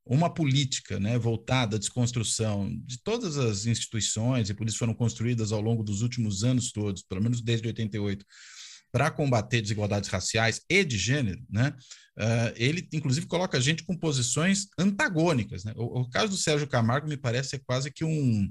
[0.06, 5.50] uma política né, voltada à desconstrução de todas as instituições, e por isso foram construídas
[5.50, 8.24] ao longo dos últimos anos todos, pelo menos desde 88,
[8.92, 11.74] para combater desigualdades raciais e de gênero, né?
[12.16, 15.64] Uh, ele, inclusive, coloca a gente com posições antagônicas.
[15.64, 15.74] Né?
[15.76, 18.50] O, o, caso do Sérgio Camargo me parece ser quase que um,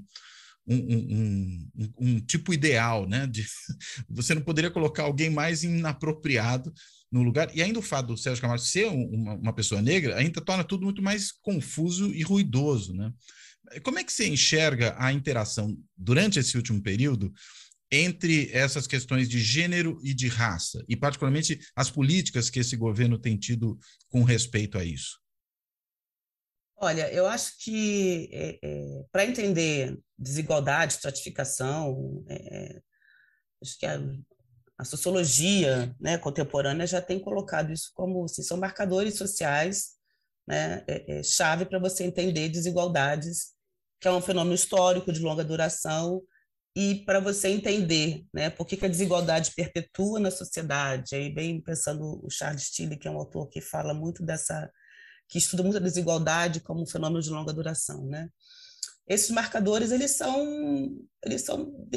[0.68, 3.26] um, um, um, um tipo ideal, né?
[3.26, 3.44] De,
[4.08, 6.72] você não poderia colocar alguém mais inapropriado
[7.10, 7.54] no lugar.
[7.54, 10.84] E ainda o fato do Sérgio Camargo ser uma, uma pessoa negra ainda torna tudo
[10.84, 13.12] muito mais confuso e ruidoso, né?
[13.82, 17.32] Como é que você enxerga a interação durante esse último período
[17.90, 23.18] entre essas questões de gênero e de raça, e particularmente as políticas que esse governo
[23.18, 23.78] tem tido
[24.08, 25.20] com respeito a isso?
[26.78, 32.82] Olha, eu acho que é, é, para entender desigualdade, estratificação, é,
[33.62, 33.98] acho que a,
[34.78, 39.96] a sociologia né, contemporânea já tem colocado isso como assim, são marcadores sociais
[40.46, 43.54] né, é, é, chave para você entender desigualdades,
[44.00, 46.22] que é um fenômeno histórico de longa duração
[46.76, 51.16] e para você entender né, por que, que, a desigualdade perpetua na sociedade.
[51.16, 54.70] Aí, bem pensando o Charles Tilley, que é um autor que fala muito dessa,
[55.26, 58.04] que estuda muito a desigualdade como um fenômeno de longa duração.
[58.06, 58.28] Né?
[59.08, 61.88] Esses marcadores eles são, eles são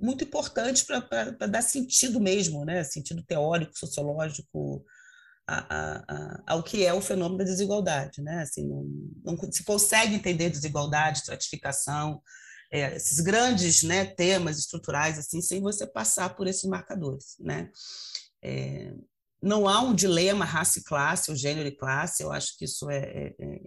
[0.00, 2.84] muito importantes para dar sentido mesmo, né?
[2.84, 4.84] sentido teórico, sociológico,
[5.46, 8.22] a, a, a, ao que é o fenômeno da desigualdade.
[8.22, 8.42] Né?
[8.42, 8.84] Assim, não,
[9.24, 12.20] não se consegue entender desigualdade, estratificação,
[12.70, 17.70] é, esses grandes né, temas estruturais assim sem você passar por esses marcadores né
[18.42, 18.92] é,
[19.40, 22.90] não há um dilema raça e classe ou gênero e classe eu acho que isso
[22.90, 23.60] é, é, é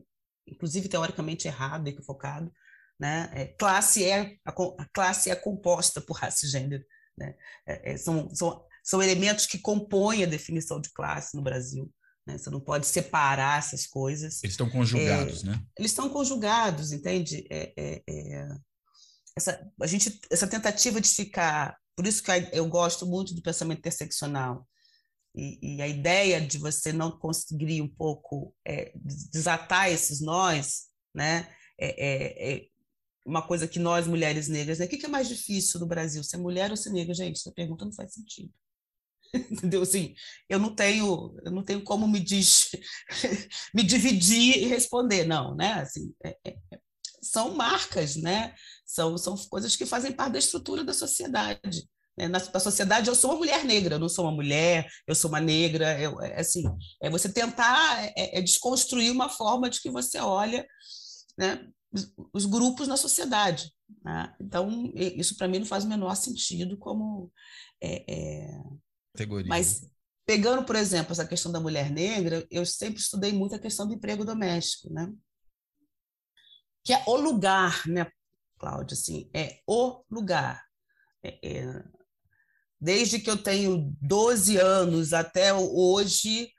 [0.47, 2.51] inclusive teoricamente errado, equivocado.
[3.00, 3.30] Né?
[3.34, 6.84] É, classe é a, a, classe é composta por raça e gênero.
[7.18, 7.36] Né?
[7.68, 11.91] É, é, são, são, são elementos que compõem a definição de classe no Brasil.
[12.26, 12.38] Né?
[12.38, 14.43] Você não pode separar essas coisas.
[14.43, 15.64] Eles estão conjugados, é, né?
[15.78, 17.48] Eles estão conjugados, entende?
[17.50, 18.04] É,
[19.38, 21.78] essa, a gente, essa tentativa de ficar.
[21.95, 24.68] Por isso que eu gosto muito do pensamento interseccional.
[25.36, 28.91] E, e a ideia de você não conseguir um pouco é,
[29.32, 31.48] desatar esses nós, né?
[31.80, 32.66] É, é,
[33.28, 34.86] uma coisa que nós, mulheres negras, né?
[34.86, 37.13] o que é mais difícil no Brasil, ser mulher ou ser negra?
[37.13, 38.49] Gente, essa pergunta não faz sentido.
[39.51, 39.82] Entendeu?
[39.82, 40.15] Assim,
[40.47, 42.71] eu não tenho, eu não tenho como me, diz,
[43.75, 45.73] me dividir e responder, não, né?
[45.73, 46.80] Assim, é, é, é,
[47.21, 48.55] são marcas, né?
[48.86, 51.86] São, são coisas que fazem parte da estrutura da sociedade.
[52.17, 52.30] Né?
[52.30, 55.30] Na, na, sociedade, eu sou uma mulher negra, eu não sou uma mulher, eu sou
[55.30, 55.99] uma negra.
[55.99, 56.63] Eu, é, assim,
[57.01, 60.65] é você tentar é, é desconstruir uma forma de que você olha
[61.38, 63.72] né, os, os grupos na sociedade.
[64.04, 64.36] Né?
[64.40, 67.32] Então, isso para mim não faz o menor sentido como
[67.82, 68.64] é, é,
[69.14, 69.48] categoria.
[69.48, 69.90] Mas
[70.26, 73.94] pegando, por exemplo, essa questão da mulher negra, eu sempre estudei muito a questão do
[73.94, 75.12] emprego doméstico, né?
[76.84, 78.10] Que é o lugar, né,
[78.58, 78.94] Cláudia?
[78.94, 80.64] Assim, é o lugar.
[81.24, 81.84] É, é,
[82.80, 86.52] desde que eu tenho 12 anos até hoje,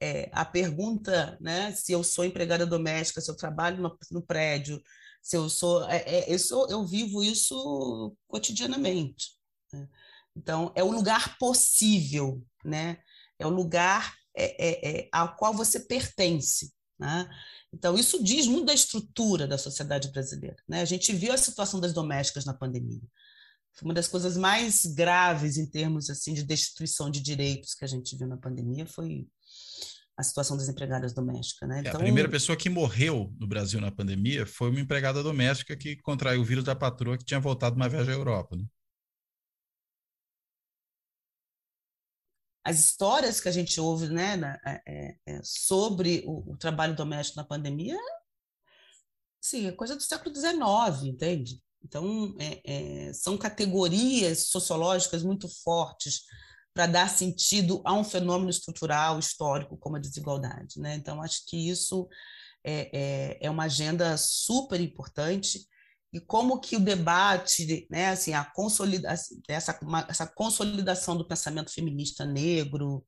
[0.00, 4.82] é, a pergunta, né, se eu sou empregada doméstica, se eu trabalho no, no prédio,
[5.22, 9.32] se eu sou, é, é, eu sou, eu vivo isso cotidianamente.
[9.72, 9.88] Né?
[10.36, 12.98] Então, é o lugar possível, né?
[13.38, 16.72] É o lugar é, é, é, ao qual você pertence.
[16.98, 17.28] Né?
[17.72, 20.56] Então, isso diz muito da estrutura da sociedade brasileira.
[20.68, 20.80] Né?
[20.80, 23.02] A gente viu a situação das domésticas na pandemia.
[23.72, 27.88] Foi uma das coisas mais graves em termos assim de destituição de direitos que a
[27.88, 29.28] gente viu na pandemia foi
[30.20, 31.68] a situação das empregadas domésticas.
[31.68, 31.80] Né?
[31.80, 35.76] Então, é, a primeira pessoa que morreu no Brasil na pandemia foi uma empregada doméstica
[35.76, 38.56] que contraiu o vírus da patroa que tinha voltado uma viagem à Europa.
[38.56, 38.64] Né?
[42.64, 47.38] as histórias que a gente ouve né, é, é, é, sobre o, o, trabalho doméstico
[47.38, 47.98] na pandemia,
[49.40, 51.60] sim, é coisa do século XIX, entende?
[51.82, 52.60] Então, é,
[53.08, 56.24] é, são categorias sociológicas muito fortes
[56.74, 60.78] para dar sentido a um fenômeno estrutural, histórico, como a desigualdade.
[60.78, 60.94] Né?
[60.94, 62.08] Então, acho que isso
[62.64, 65.60] é, é uma agenda super importante
[66.12, 72.24] e como que o debate, né, assim, a consolidação, essa, essa consolidação do pensamento feminista
[72.24, 73.04] negro,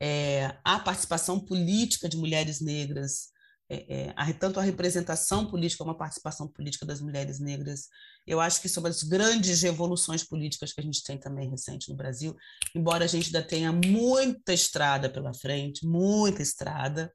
[0.00, 3.28] é, a participação política de mulheres negras
[3.68, 7.88] é, é, tanto a representação política como a participação política das mulheres negras,
[8.26, 11.96] eu acho que são as grandes revoluções políticas que a gente tem também recente no
[11.96, 12.36] Brasil,
[12.74, 17.12] embora a gente ainda tenha muita estrada pela frente, muita estrada,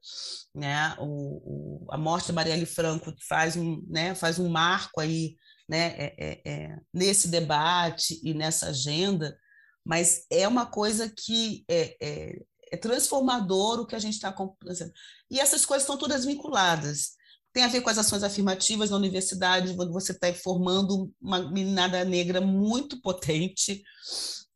[0.54, 0.94] né?
[0.98, 5.36] O, o a morte de Marielle Franco faz um, né, faz um marco aí,
[5.68, 9.36] né, é, é, é nesse debate e nessa agenda,
[9.84, 11.96] mas é uma coisa que é,
[12.72, 14.92] é transformador o que a gente está acontecendo.
[15.30, 17.10] E essas coisas estão todas vinculadas.
[17.52, 22.02] Tem a ver com as ações afirmativas na universidade, quando você está formando uma meninada
[22.02, 23.82] negra muito potente.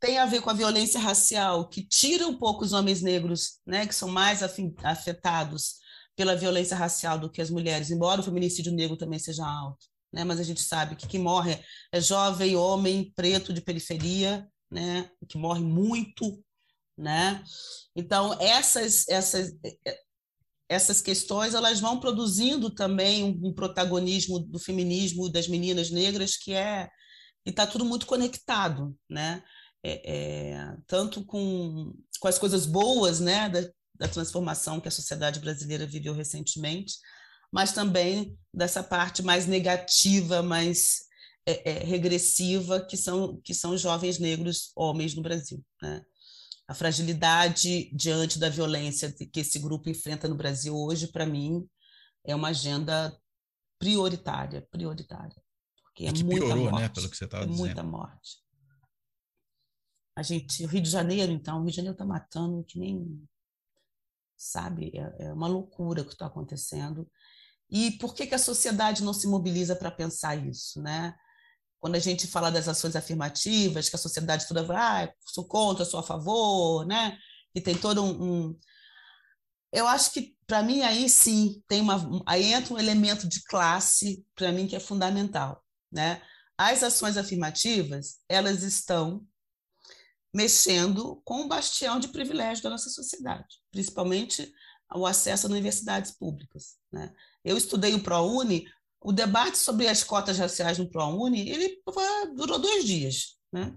[0.01, 3.87] Tem a ver com a violência racial, que tira um pouco os homens negros, né,
[3.87, 5.75] que são mais afetados
[6.17, 9.85] pela violência racial do que as mulheres, embora o feminicídio negro também seja alto.
[10.11, 11.63] Né, mas a gente sabe que quem morre
[11.93, 16.43] é jovem, homem, preto de periferia, né, que morre muito
[16.97, 17.43] né?
[17.95, 19.53] Então essas essas
[20.69, 26.53] essas questões elas vão produzindo também um, um protagonismo do feminismo das meninas negras que
[26.53, 26.89] é
[27.47, 29.43] e está tudo muito conectado, né?
[29.83, 33.61] É, é, tanto com, com as coisas boas, né, da,
[33.95, 36.95] da transformação que a sociedade brasileira viveu recentemente,
[37.53, 41.07] mas também dessa parte mais negativa, mais
[41.47, 46.03] é, é, regressiva que são que são jovens negros homens no Brasil, né?
[46.69, 51.69] A fragilidade diante da violência que esse grupo enfrenta no Brasil hoje, para mim,
[52.25, 53.17] é uma agenda
[53.79, 55.41] prioritária, prioritária.
[55.85, 57.65] Porque é que muita piorou, né, morte, né, pelo que você estava é dizendo.
[57.65, 58.45] muita morte.
[60.17, 63.23] A gente, o Rio de Janeiro, então, o Rio de Janeiro está matando que nem,
[64.37, 67.09] sabe, é, é uma loucura o que está acontecendo.
[67.71, 71.15] E por que, que a sociedade não se mobiliza para pensar isso, né?
[71.81, 75.85] Quando a gente fala das ações afirmativas, que a sociedade toda vai, ah, sou contra,
[75.85, 77.19] sou a favor, né?
[77.55, 78.59] E tem todo um, um...
[79.73, 84.25] eu acho que para mim aí sim tem uma aí entra um elemento de classe
[84.35, 85.63] para mim que é fundamental,
[85.93, 86.23] né?
[86.59, 89.27] As ações afirmativas, elas estão
[90.35, 94.53] mexendo com o bastião de privilégio da nossa sociedade, principalmente
[94.95, 96.77] o acesso a universidades públicas.
[96.93, 97.13] Né?
[97.45, 98.67] Eu estudei o ProUni,
[99.01, 101.81] o debate sobre as cotas raciais no ProUni, ele
[102.35, 103.37] durou dois dias.
[103.53, 103.77] Né?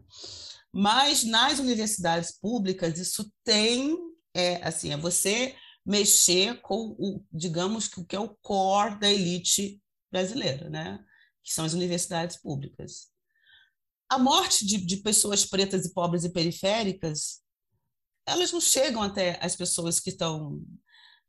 [0.74, 3.98] Mas nas universidades públicas, isso tem,
[4.34, 5.56] é, assim, é você
[5.86, 11.00] mexer com o, digamos, o que é o core da elite brasileira, né?
[11.44, 13.10] que são as universidades públicas.
[14.10, 17.42] A morte de, de pessoas pretas e pobres e periféricas,
[18.26, 20.62] elas não chegam até as pessoas que estão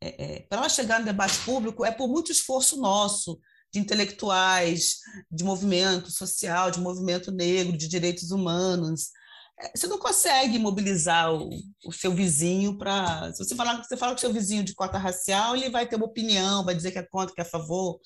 [0.02, 3.38] é, é, para ela chegar no debate público é por muito esforço nosso,
[3.72, 4.98] de intelectuais,
[5.30, 9.10] de movimento social, de movimento negro, de direitos humanos.
[9.58, 11.50] É, você não consegue mobilizar o,
[11.84, 13.32] o seu vizinho para.
[13.32, 15.96] Se você falar, você fala com o seu vizinho de cota racial, ele vai ter
[15.96, 18.00] uma opinião, vai dizer que é contra, que é a favor.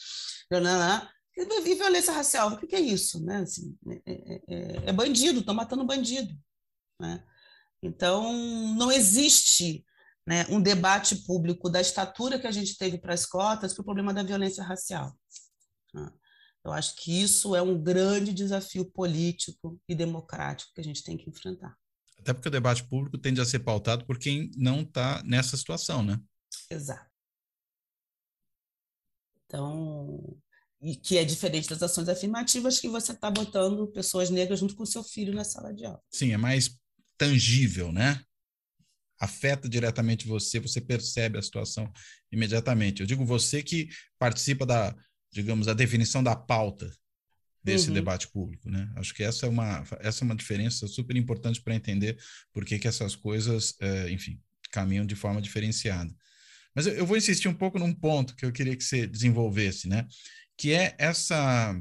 [0.51, 1.09] Não, não.
[1.37, 3.25] E violência racial, o que é isso?
[3.25, 3.39] Né?
[3.39, 6.33] Assim, é, é, é, é bandido, estão matando bandido.
[7.01, 7.25] Né?
[7.83, 8.33] Então,
[8.77, 9.85] não existe
[10.27, 13.85] né, um debate público da estatura que a gente teve para as cotas para o
[13.85, 15.13] problema da violência racial.
[15.95, 16.13] Né?
[16.65, 21.17] Eu acho que isso é um grande desafio político e democrático que a gente tem
[21.17, 21.77] que enfrentar.
[22.19, 26.03] Até porque o debate público tende a ser pautado por quem não está nessa situação,
[26.03, 26.19] né?
[26.71, 27.11] Exato.
[29.45, 30.37] Então,
[30.81, 34.87] e que é diferente das ações afirmativas que você está botando pessoas negras junto com
[34.87, 36.03] seu filho na sala de aula.
[36.11, 36.77] Sim, é mais
[37.17, 38.25] tangível, né?
[39.19, 41.91] afeta diretamente você, você percebe a situação
[42.31, 43.01] imediatamente.
[43.01, 43.89] Eu digo você que
[44.19, 44.95] participa da,
[45.35, 46.91] digamos, da definição da pauta
[47.63, 47.95] desse uhum.
[47.95, 48.91] debate público, né?
[48.97, 52.17] Acho que essa é uma, essa é uma diferença super importante para entender
[52.53, 56.15] por que, que essas coisas, é, enfim, caminham de forma diferenciada.
[56.75, 59.89] Mas eu, eu vou insistir um pouco num ponto que eu queria que você desenvolvesse,
[59.89, 60.07] né?
[60.57, 61.75] Que é essa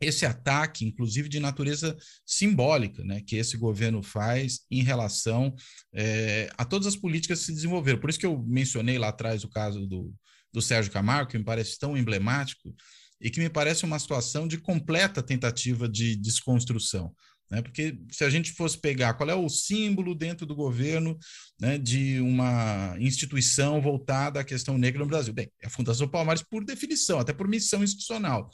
[0.00, 5.54] esse ataque, inclusive de natureza simbólica, né, que esse governo faz em relação
[5.94, 7.98] é, a todas as políticas que se desenvolveram.
[7.98, 10.12] Por isso que eu mencionei lá atrás o caso do,
[10.54, 12.72] do Sérgio Camargo, que me parece tão emblemático
[13.20, 17.12] e que me parece uma situação de completa tentativa de desconstrução.
[17.50, 17.60] Né?
[17.60, 21.18] Porque se a gente fosse pegar qual é o símbolo dentro do governo
[21.60, 26.42] né, de uma instituição voltada à questão negra no Brasil, bem, é a Fundação Palmares
[26.42, 28.48] por definição, até por missão institucional.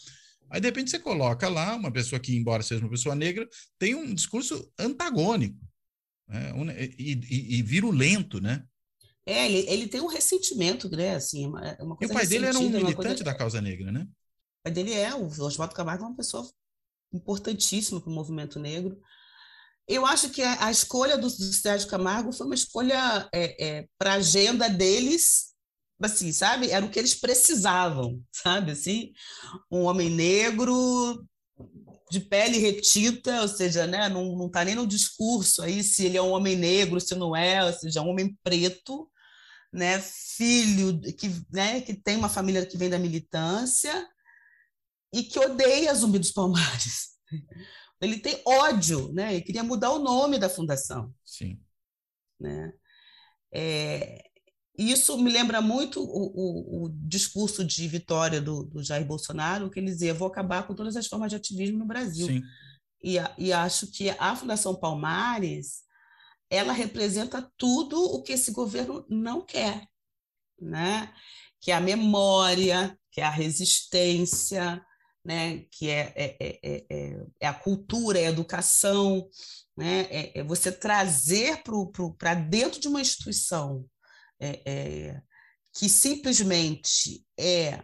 [0.49, 3.47] Aí, de repente, você coloca lá uma pessoa que, embora seja uma pessoa negra,
[3.79, 5.57] tem um discurso antagônico
[6.27, 6.53] né?
[6.99, 8.65] e, e, e, virulento, né?
[9.31, 11.15] É, ele, ele tem um ressentimento, né?
[11.15, 13.25] Assim, uma, uma e o pai dele era um militante coisa...
[13.25, 14.03] da causa negra, né?
[14.03, 16.49] O pai dele é, o Oswaldo Camargo é uma pessoa
[17.13, 19.01] importantíssima para o movimento negro.
[19.89, 23.89] Eu acho que a, a escolha do, do Sérgio Camargo foi uma escolha é, é,
[23.99, 25.51] para a agenda deles
[26.03, 26.71] assim, sabe?
[26.71, 28.73] Era o que eles precisavam, sabe?
[28.73, 29.13] Assim,
[29.71, 31.27] um homem negro
[32.11, 36.17] de pele retita, ou seja, né, não, não tá nem no discurso aí se ele
[36.17, 39.09] é um homem negro, se não é, ou seja, um homem preto,
[39.73, 44.09] né, filho que, né, que tem uma família que vem da militância
[45.13, 47.11] e que odeia Zumbi dos Palmares.
[48.01, 49.35] Ele tem ódio, né?
[49.35, 51.15] Ele queria mudar o nome da fundação.
[51.23, 51.61] Sim.
[52.41, 52.73] Né?
[53.53, 54.25] É,
[54.79, 59.79] isso me lembra muito o, o, o discurso de vitória do, do, Jair Bolsonaro, que
[59.79, 62.27] ele dizia: vou acabar com todas as formas de ativismo no Brasil.
[62.27, 62.43] Sim.
[63.03, 65.83] E, e acho que a Fundação Palmares
[66.51, 69.87] ela representa tudo o que esse governo não quer,
[70.61, 71.15] né?
[71.61, 74.85] que é a memória, que é a resistência,
[75.25, 75.65] né?
[75.71, 79.29] que é, é, é, é, é a cultura, é a educação,
[79.77, 80.09] né?
[80.11, 81.63] é, você trazer
[82.19, 83.87] para dentro de uma instituição
[84.41, 85.23] é, é,
[85.75, 87.83] que simplesmente é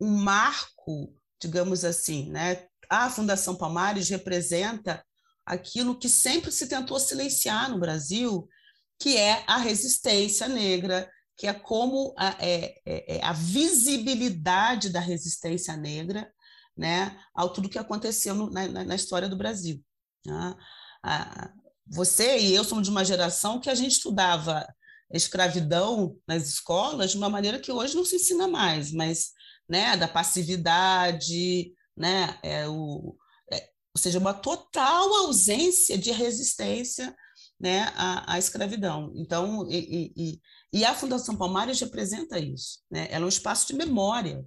[0.00, 2.66] um marco, digamos assim, né?
[2.88, 5.04] A Fundação Palmares representa
[5.46, 8.48] aquilo que sempre se tentou silenciar no Brasil,
[9.00, 15.00] que é a resistência negra, que é como a, é, é, é a visibilidade da
[15.00, 16.30] resistência negra
[16.76, 19.82] né, ao tudo que aconteceu no, na, na, história do Brasil.
[20.26, 20.54] Né?
[21.86, 24.66] você e eu somos de uma geração que a gente estudava
[25.12, 29.30] escravidão nas escolas de uma maneira que hoje não se ensina mais, mas
[29.68, 33.16] né, da passividade, né, é o,
[33.96, 37.16] ou seja, uma total ausência de resistência
[37.58, 39.10] né, à, à escravidão.
[39.16, 40.40] Então, e, e,
[40.70, 42.80] e, a Fundação Palmares representa isso.
[42.90, 43.08] Né?
[43.10, 44.44] Ela é um espaço de memória.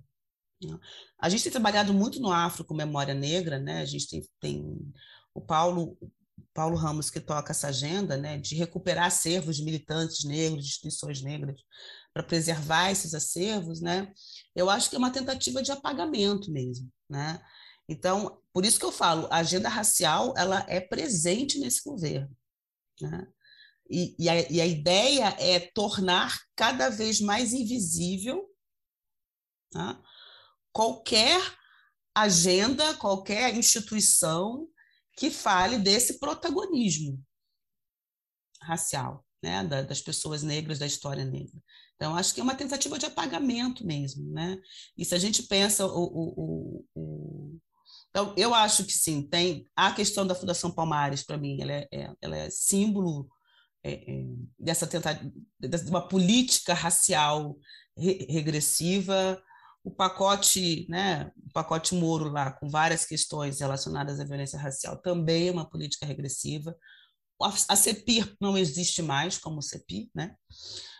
[0.64, 0.78] Né?
[1.20, 3.82] A gente tem trabalhado muito no Afro com memória negra, né?
[3.82, 4.94] a gente tem, tem
[5.34, 5.98] o Paulo
[6.54, 11.22] Paulo Ramos que toca essa agenda né, de recuperar acervos de militantes negros, de instituições
[11.22, 11.62] negras,
[12.14, 14.12] para preservar esses acervos, né,
[14.56, 16.90] eu acho que é uma tentativa de apagamento mesmo.
[17.10, 17.40] Né?
[17.90, 22.36] Então, por isso que eu falo, a agenda racial ela é presente nesse governo.
[23.02, 23.28] Né?
[23.90, 28.48] e, e, a, e a ideia é tornar cada vez mais invisível
[29.72, 30.02] tá?
[30.72, 31.42] qualquer
[32.14, 34.68] agenda, qualquer instituição
[35.18, 37.22] que fale desse protagonismo
[38.62, 41.62] racial, né, das pessoas negras, da história negra.
[41.96, 44.58] Então, acho que é uma tentativa de apagamento mesmo, né?
[44.98, 47.60] E se a gente pensa o, o, o,
[48.10, 51.88] então, eu acho que sim, tem a questão da Fundação Palmares, para mim, ela é,
[51.92, 53.30] é, ela é símbolo
[53.84, 54.26] é, é,
[54.58, 57.56] dessa tentativa, de uma política racial
[57.96, 59.42] re regressiva,
[59.84, 65.48] o pacote, né, o pacote Moro lá, com várias questões relacionadas à violência racial, também
[65.48, 66.76] é uma política regressiva.
[67.42, 70.36] A, CEPI não existe mais como CEPI, né?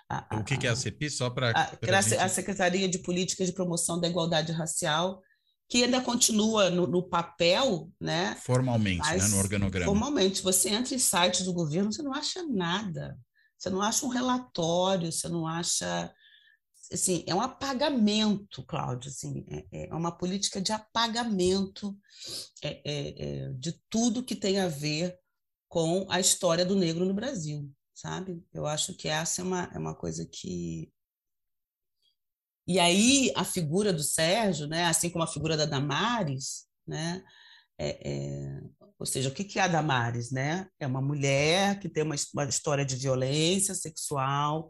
[0.10, 1.10] A, a, o que, que, é a CEPI?
[1.10, 1.52] Só para.
[1.52, 2.16] A, a, gente...
[2.16, 5.22] a Secretaria de Políticas de Promoção da Igualdade Racial,
[5.70, 8.36] que ainda continua no, no papel, né?
[8.42, 9.28] Formalmente, né?
[9.28, 9.86] no organograma.
[9.86, 10.42] Formalmente.
[10.42, 13.18] Você entra em sites do governo, você não acha nada.
[13.58, 16.12] Você não acha um relatório, você não acha
[16.92, 21.96] assim, é um apagamento, Cláudio, assim, é, é uma política de apagamento
[22.64, 25.16] é, é, é, de tudo que tem a ver
[25.68, 28.44] com a história do negro no Brasil, sabe?
[28.52, 30.92] Eu acho que essa é uma, é uma coisa que...
[32.70, 37.24] E aí a figura do Sérgio, né, assim como a figura da Damares, né,
[37.80, 38.62] é, é,
[39.00, 40.30] ou seja, o que é a Damares?
[40.30, 40.68] Né?
[40.80, 44.70] É uma mulher que tem uma, uma história de violência sexual,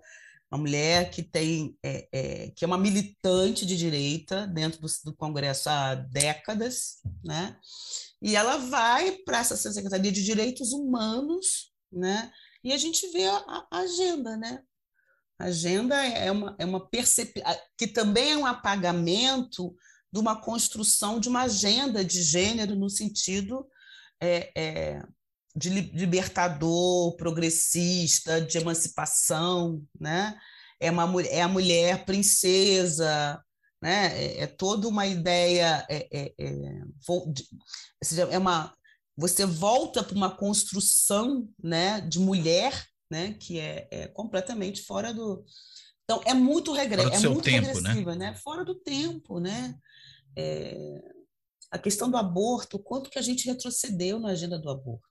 [0.50, 5.14] uma mulher que tem é, é, que é uma militante de direita dentro do, do,
[5.14, 7.58] Congresso há décadas, né?
[8.22, 12.32] E ela vai para essa Secretaria de Direitos Humanos, né?
[12.64, 14.64] E a gente vê a, a agenda, né?
[15.40, 17.44] Agenda é uma, é uma percepção
[17.78, 19.74] que também é um apagamento
[20.12, 23.66] de uma construção de uma agenda de gênero no sentido
[24.22, 25.04] é, é,
[25.56, 30.38] de libertador, progressista, de emancipação, né?
[30.80, 33.42] É, uma, é a mulher princesa,
[33.82, 34.08] né?
[34.22, 36.84] É, é toda uma ideia, é, é, é,
[38.32, 38.74] é uma,
[39.16, 45.44] você volta para uma construção, né, de mulher, né, que é, é completamente fora do,
[46.10, 47.74] então é muito regressiva, é muito tempo, né?
[47.74, 48.32] regressiva, né?
[48.32, 48.36] né?
[48.36, 49.78] Fora do tempo, né?
[50.36, 51.02] É,
[51.70, 55.08] a questão do aborto, o quanto que a gente retrocedeu na agenda do aborto.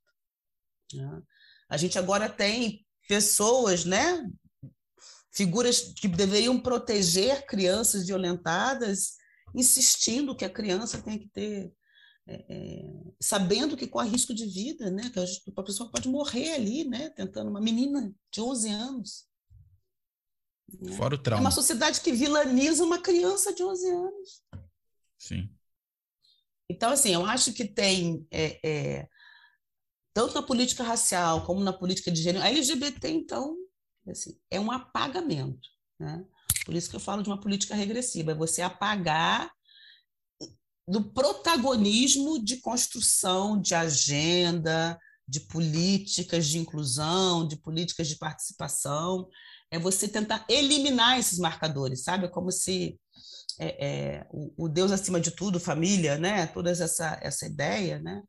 [0.92, 1.22] Né?
[1.68, 4.28] A gente agora tem pessoas, né,
[5.32, 9.14] figuras que deveriam proteger crianças violentadas,
[9.54, 11.72] insistindo que a criança tem que ter,
[12.28, 12.84] é, é,
[13.18, 17.48] sabendo que corre risco de vida, né, que a pessoa pode morrer ali, né, tentando
[17.48, 19.26] uma menina de 11 anos.
[20.78, 20.92] Né?
[20.92, 21.40] Fora o trauma.
[21.40, 24.42] É uma sociedade que vilaniza uma criança de 11 anos.
[25.18, 25.48] Sim.
[26.70, 29.08] Então, assim, eu acho que tem é, é,
[30.12, 32.44] tanto na política racial como na política de gênero.
[32.44, 33.56] A LGBT, então,
[34.06, 35.66] assim, é um apagamento.
[35.98, 36.26] Né?
[36.66, 39.50] Por isso que eu falo de uma política regressiva, é você apagar
[40.88, 49.28] do protagonismo de construção de agenda, de políticas de inclusão, de políticas de participação,
[49.70, 52.24] é você tentar eliminar esses marcadores, sabe?
[52.24, 52.98] É como se
[53.60, 56.46] é, é, o, o, Deus acima de tudo, família, né?
[56.46, 58.22] Toda essa, essa ideia, né?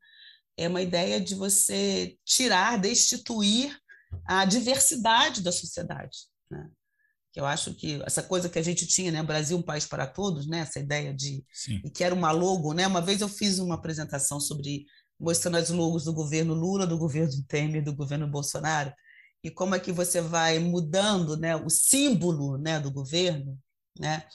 [0.60, 3.74] é uma ideia de você tirar, destituir
[4.26, 6.18] a diversidade da sociedade.
[6.50, 6.68] Né?
[7.32, 10.06] Que eu acho que essa coisa que a gente tinha, né, Brasil um país para
[10.06, 11.80] todos, né, essa ideia de Sim.
[11.84, 12.86] e que era uma logo, né?
[12.86, 14.86] Uma vez eu fiz uma apresentação sobre
[15.18, 18.92] mostrando as logos do governo Lula, do governo Temer, do governo Bolsonaro,
[19.44, 23.58] e como é que você vai mudando, né, o símbolo, né, do governo,
[23.98, 24.26] né?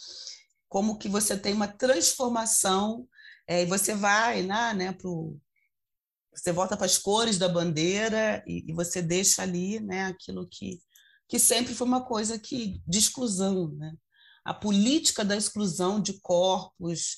[0.69, 3.07] Como que você tem uma transformação
[3.47, 5.39] é, e você vai né, né, para o
[6.35, 10.79] você volta para as cores da bandeira e, e, você deixa ali né, aquilo que,
[11.27, 13.69] que sempre foi uma coisa que, de exclusão.
[13.75, 13.93] Né?
[14.43, 17.17] A política da exclusão de corpos,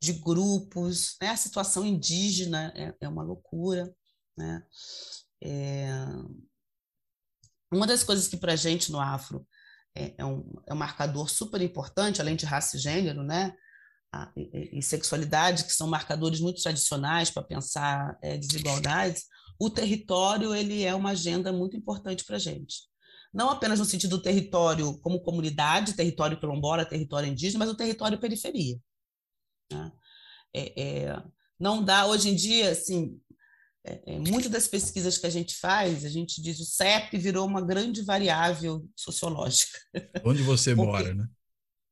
[0.00, 1.30] de grupos, né?
[1.30, 3.92] a situação indígena é, é uma loucura.
[4.36, 4.62] Né?
[5.42, 5.88] É...
[7.72, 9.46] Uma das coisas que para a gente no Afro
[9.94, 13.56] é, é, um, é um marcador super importante, além de raça e gênero, né?
[14.36, 19.24] e, sexualidade, que são marcadores muito tradicionais para pensar é, desigualdades,
[19.58, 22.82] o território ele é uma agenda muito importante para a gente.
[23.32, 28.18] Não apenas no sentido do território como comunidade, território quilombola, território indígena, mas o território
[28.18, 28.78] periferia.
[29.70, 29.92] Né?
[30.54, 31.22] É, é,
[31.58, 33.20] não dá, hoje em dia, assim,
[33.86, 37.46] é, é, muitas das pesquisas que a gente faz, a gente diz o CEP virou
[37.46, 39.78] uma grande variável sociológica.
[40.24, 41.28] Onde você Porque, mora, né?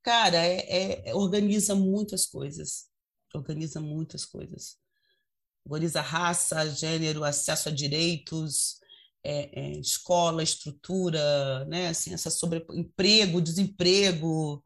[0.02, 2.86] cara, é, é, organiza muitas coisas.
[3.32, 4.76] Organiza muitas coisas.
[5.64, 8.80] Organiza raça, gênero, acesso a direitos,
[9.24, 11.88] é, é, escola, estrutura, né?
[11.88, 14.62] assim, essa sobre emprego, desemprego,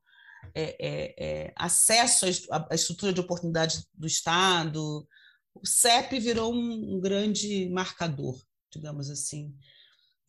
[0.55, 5.07] é, é, é acesso à, estrutura de oportunidade do Estado.
[5.55, 8.37] O CEP virou um, um grande marcador,
[8.73, 9.57] digamos assim.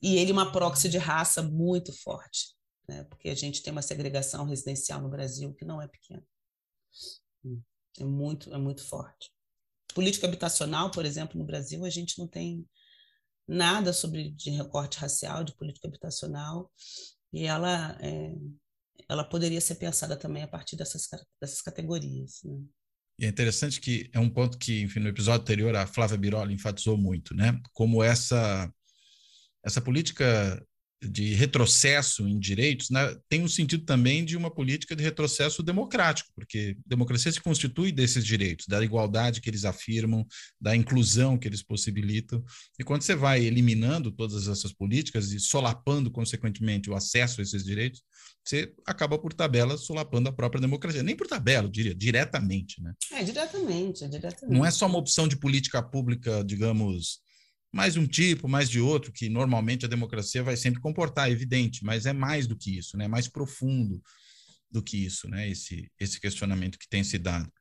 [0.01, 2.55] E ele uma proxy de raça muito forte,
[2.87, 3.03] né?
[3.05, 6.23] porque a gente tem uma segregação residencial no Brasil que não é pequena.
[7.99, 9.31] É muito, é muito forte.
[9.93, 12.65] Política habitacional, por exemplo, no Brasil, a gente não tem
[13.49, 16.71] nada sobre de recorte racial, de política habitacional,
[17.33, 18.33] e ela, é,
[19.09, 21.07] ela poderia ser pensada também a partir dessas,
[21.41, 22.41] dessas categorias.
[22.43, 22.61] Né?
[23.19, 26.53] E é interessante que é um ponto que, enfim, no episódio anterior a Flávia Biroli
[26.53, 27.59] enfatizou muito, né?
[27.73, 28.71] Como essa
[29.61, 30.65] essa política
[31.01, 36.29] de retrocesso em direitos né, tem um sentido também de uma política de retrocesso democrático,
[36.35, 40.25] porque democracia se constitui desses direitos, da igualdade que eles afirmam,
[40.59, 42.43] da inclusão que eles possibilitam.
[42.77, 47.63] E quando você vai eliminando todas essas políticas e solapando, consequentemente, o acesso a esses
[47.63, 48.01] direitos,
[48.43, 51.03] você acaba por tabela solapando a própria democracia.
[51.03, 52.81] Nem por tabela, eu diria, diretamente.
[52.81, 52.93] Né?
[53.13, 54.57] É, diretamente, é diretamente.
[54.57, 57.19] Não é só uma opção de política pública, digamos,
[57.71, 61.83] mais um tipo, mais de outro, que normalmente a democracia vai sempre comportar, é evidente,
[61.83, 63.05] mas é mais do que isso, né?
[63.05, 64.01] É mais profundo
[64.71, 65.49] do que isso, né?
[65.49, 67.51] Esse, esse questionamento que tem se dado.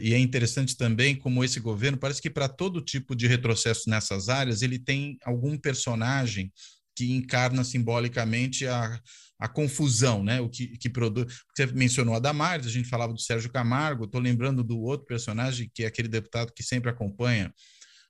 [0.00, 4.28] E é interessante também como esse governo, parece que para todo tipo de retrocesso nessas
[4.28, 6.52] áreas, ele tem algum personagem
[6.94, 9.00] que encarna simbolicamente a,
[9.40, 10.40] a confusão, né?
[10.40, 11.34] O que, que produz.
[11.54, 15.68] Você mencionou a Damares, a gente falava do Sérgio Camargo, estou lembrando do outro personagem,
[15.74, 17.52] que é aquele deputado que sempre acompanha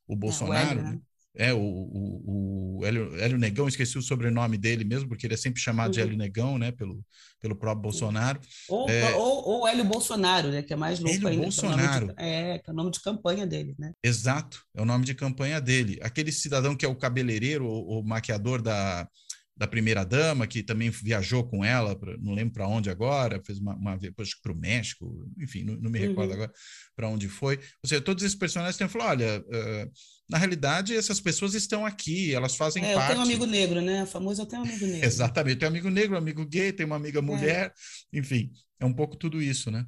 [0.07, 1.01] o Bolsonaro, é, o Hélio, né?
[1.35, 5.37] É, o, o, o Hélio, Hélio, Negão, esqueci o sobrenome dele mesmo, porque ele é
[5.37, 5.93] sempre chamado uhum.
[5.93, 7.03] de Hélio Negão, né, pelo,
[7.41, 8.39] pelo próprio Bolsonaro.
[8.69, 11.43] Ou, é, ou, ou Hélio Bolsonaro, né, que é mais louco Hélio ainda.
[11.43, 12.15] Bolsonaro.
[12.15, 13.93] Que é, de, é, que é o nome de campanha dele, né?
[14.03, 15.99] Exato, é o nome de campanha dele.
[16.03, 19.09] Aquele cidadão que é o cabeleireiro, o, o maquiador da,
[19.57, 23.59] da primeira dama, que também viajou com ela, pra, não lembro para onde agora, fez
[23.59, 23.99] uma, uma
[24.43, 26.35] para o México, enfim, não, não me recordo uhum.
[26.35, 26.53] agora
[26.97, 27.57] para onde foi.
[27.83, 29.93] Ou seja, todos esses personagens têm falado: olha, uh,
[30.29, 33.11] na realidade, essas pessoas estão aqui, elas fazem é, parte.
[33.11, 34.03] Eu tenho um amigo negro, né?
[34.03, 35.07] O famoso eu tenho um amigo negro.
[35.07, 37.23] Exatamente, tem um amigo negro, um amigo gay, tem uma amiga é.
[37.23, 37.73] mulher,
[38.13, 38.19] é.
[38.19, 38.51] enfim,
[38.81, 39.87] é um pouco tudo isso, né?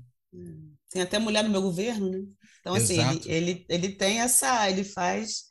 [0.91, 2.19] Tem até mulher no meu governo, né?
[2.61, 5.45] Então, assim, ele, ele, ele tem essa, ele faz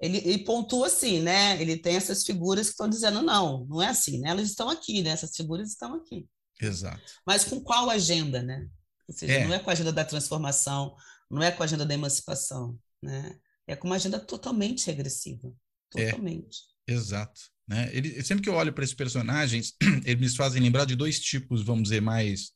[0.00, 1.60] ele, ele, pontua assim, né?
[1.60, 4.30] Ele tem essas figuras que estão dizendo não, não é assim, né?
[4.30, 5.10] Elas estão aqui, né?
[5.10, 6.26] Essas figuras estão aqui.
[6.60, 7.02] Exato.
[7.26, 8.66] Mas com qual agenda, né?
[9.08, 9.46] Ou seja, é.
[9.46, 10.94] não é com a agenda da transformação,
[11.30, 13.38] não é com a agenda da emancipação, né?
[13.66, 15.52] É com uma agenda totalmente regressiva,
[15.96, 16.06] é.
[16.06, 16.58] totalmente.
[16.86, 16.92] É.
[16.92, 17.40] Exato.
[17.66, 17.88] Né?
[17.92, 19.74] Ele, sempre que eu olho para esses personagens,
[20.04, 22.52] eles me fazem lembrar de dois tipos, vamos dizer, mais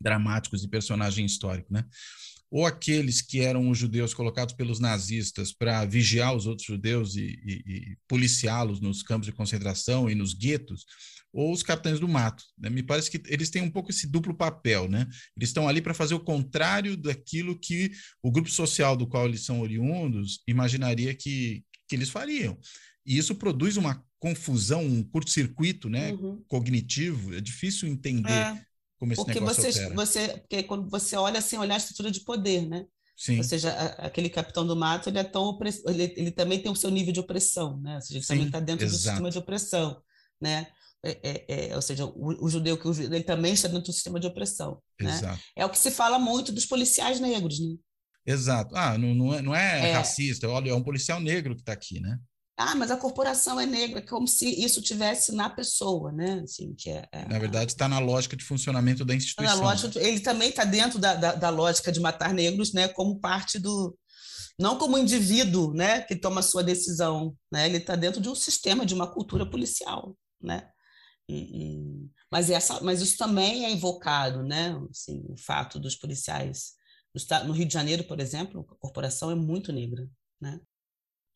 [0.00, 1.84] dramáticos de personagem histórico, né?
[2.54, 7.36] Ou aqueles que eram os judeus colocados pelos nazistas para vigiar os outros judeus e,
[7.44, 10.86] e, e policiá-los nos campos de concentração e nos guetos,
[11.32, 12.44] ou os capitães do mato.
[12.56, 12.70] Né?
[12.70, 15.04] Me parece que eles têm um pouco esse duplo papel, né?
[15.36, 17.90] Eles estão ali para fazer o contrário daquilo que
[18.22, 22.56] o grupo social do qual eles são oriundos imaginaria que, que eles fariam.
[23.04, 26.40] E isso produz uma confusão, um curto-circuito né, uhum.
[26.46, 27.34] cognitivo.
[27.34, 28.64] É difícil entender é
[29.04, 29.94] como esse porque negócio você, opera.
[29.94, 32.86] Você, porque quando você olha assim, olhar a estrutura de poder, né?
[33.16, 33.38] Sim.
[33.38, 35.82] Ou seja, a, aquele capitão do mato, ele é tão opress...
[35.86, 37.96] ele, ele também tem o seu nível de opressão, né?
[37.96, 38.98] Ou seja, ele Sim, também está dentro exato.
[38.98, 40.02] do sistema de opressão,
[40.40, 40.66] né?
[41.06, 44.18] É, é, é, ou seja, o, o, judeu que ele também está dentro do sistema
[44.18, 44.82] de opressão.
[44.98, 45.38] Né?
[45.54, 47.76] É o que se fala muito dos policiais negros, né?
[48.26, 48.74] Exato.
[48.74, 49.92] Ah, não, não é, não é, é.
[49.92, 50.48] racista.
[50.48, 52.18] Olha, é um policial negro que está aqui, né?
[52.56, 56.40] Ah, mas a corporação é negra, como se isso tivesse na pessoa, né?
[56.44, 59.56] Assim, que é, é na verdade, está na lógica de funcionamento da instituição.
[59.56, 62.86] Na lógica, ele também está dentro da, da, da, lógica de matar negros, né?
[62.86, 63.98] Como parte do,
[64.58, 66.02] não como indivíduo, né?
[66.02, 67.66] Que toma a sua decisão, né?
[67.66, 70.68] Ele está dentro de um sistema, de uma cultura policial, né?
[71.28, 74.80] E, e, mas essa, mas isso também é invocado, né?
[74.90, 76.74] Assim, o fato dos policiais
[77.46, 80.08] no Rio de Janeiro, por exemplo, a corporação é muito negra,
[80.40, 80.60] né?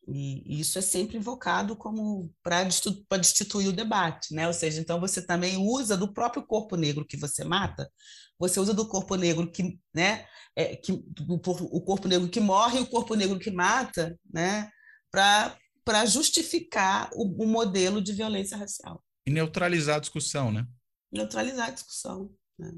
[0.07, 4.47] E isso é sempre invocado como para destituir o debate, né?
[4.47, 7.91] Ou seja, então você também usa do próprio corpo negro que você mata,
[8.39, 12.81] você usa do corpo negro que, né, é, que o corpo negro que morre e
[12.81, 14.71] o corpo negro que mata, né,
[15.11, 19.03] para justificar o, o modelo de violência racial.
[19.25, 20.65] E neutralizar a discussão, né?
[21.11, 22.71] Neutralizar a discussão, né?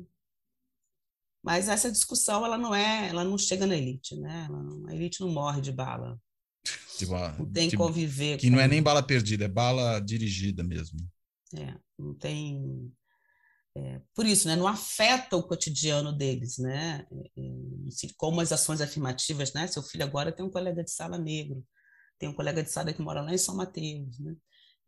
[1.44, 4.48] Mas essa discussão ela não é, ela não chega na elite, né?
[4.50, 6.20] Não, a elite não morre de bala.
[6.98, 8.38] Tipo, não tem que conviver.
[8.38, 8.56] Que com...
[8.56, 11.00] não é nem bala perdida, é bala dirigida mesmo.
[11.56, 12.92] É, não tem.
[13.76, 17.08] É, por isso, né, não afeta o cotidiano deles, né?
[17.12, 19.66] É, é, como as ações afirmativas, né?
[19.68, 21.66] Seu filho agora tem um colega de sala negro,
[22.20, 24.36] tem um colega de sala que mora lá em São Mateus, né?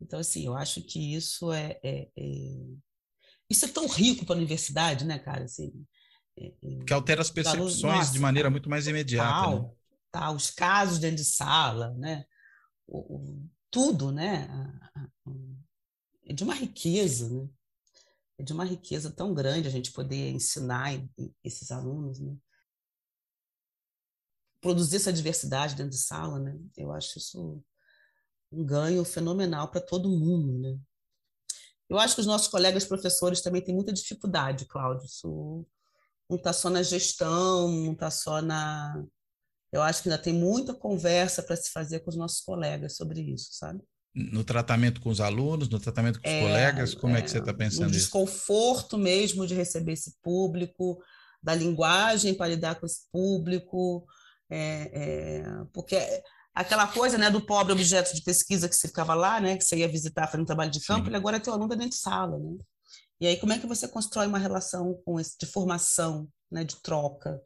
[0.01, 2.65] Então, assim, eu acho que isso é, é, é...
[3.49, 5.45] isso é tão rico para a universidade, né, cara?
[5.45, 5.71] Assim,
[6.37, 9.61] é, é que altera as percepções nossa, de maneira muito mais imediata.
[9.61, 9.71] Né?
[10.13, 12.25] Tal, os casos dentro de sala, né?
[12.87, 14.47] O, o, tudo, né?
[16.25, 17.49] É de uma riqueza, né?
[18.37, 20.91] É de uma riqueza tão grande a gente poder ensinar
[21.43, 22.37] esses alunos, né?
[24.61, 26.57] Produzir essa diversidade dentro de sala, né?
[26.77, 27.63] Eu acho isso
[28.51, 30.79] um ganho fenomenal para todo mundo, né?
[31.89, 35.05] Eu acho que os nossos colegas professores também têm muita dificuldade, Cláudio.
[35.05, 35.65] Isso
[36.29, 39.03] não está só na gestão, não está só na.
[39.73, 43.21] Eu acho que ainda tem muita conversa para se fazer com os nossos colegas sobre
[43.21, 43.81] isso, sabe?
[44.13, 47.31] No tratamento com os alunos, no tratamento com os é, colegas, como é, é que
[47.31, 48.01] você está pensando no isso?
[48.01, 51.03] desconforto mesmo de receber esse público,
[51.41, 54.05] da linguagem para lidar com esse público,
[54.47, 55.43] é, é,
[55.73, 55.97] porque
[56.53, 59.77] aquela coisa né, do pobre objeto de pesquisa que você ficava lá, né, que você
[59.77, 61.07] ia visitar fazendo trabalho de campo, Sim.
[61.07, 62.37] ele agora é teu aluno dentro de sala.
[62.37, 62.57] Né?
[63.19, 66.75] E aí, como é que você constrói uma relação com esse, de formação, né, de
[66.75, 67.41] troca?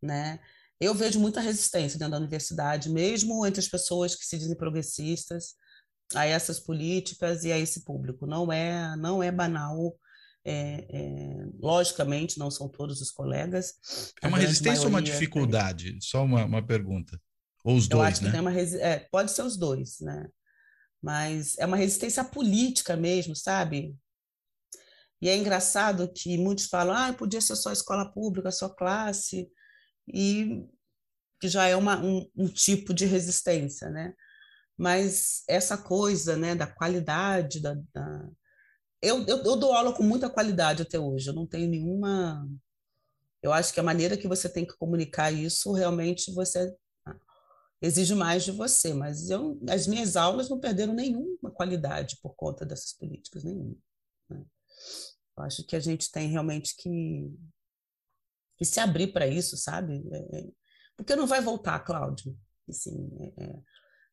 [0.00, 0.38] Né?
[0.80, 5.54] Eu vejo muita resistência dentro da universidade, mesmo entre as pessoas que se dizem progressistas,
[6.14, 8.26] a essas políticas e a esse público.
[8.26, 9.96] Não é, não é banal.
[10.46, 13.74] É, é, logicamente, não são todos os colegas.
[14.22, 15.96] É uma resistência ou uma dificuldade?
[16.02, 17.18] Só uma, uma pergunta.
[17.64, 18.40] Ou os Eu dois, né?
[18.40, 20.28] Uma, é, pode ser os dois, né?
[21.02, 23.96] Mas é uma resistência política mesmo, sabe?
[25.20, 29.48] E é engraçado que muitos falam, ah, podia ser só escola pública, só classe,
[30.08, 30.66] e
[31.40, 34.14] que já é uma, um, um tipo de resistência, né?
[34.76, 38.28] Mas essa coisa, né, da qualidade, da, da...
[39.02, 42.48] Eu, eu, eu dou aula com muita qualidade até hoje, eu não tenho nenhuma...
[43.42, 46.74] Eu acho que a maneira que você tem que comunicar isso, realmente você
[47.82, 52.64] exige mais de você, mas eu, as minhas aulas não perderam nenhuma qualidade por conta
[52.64, 53.76] dessas políticas, nenhuma.
[54.30, 54.42] Né?
[55.36, 57.30] Eu acho que a gente tem realmente que,
[58.64, 60.02] que se abrir para isso, sabe?
[60.10, 60.46] É, é,
[60.96, 62.36] porque não vai voltar, Cláudio.
[62.68, 63.56] Assim, é, é,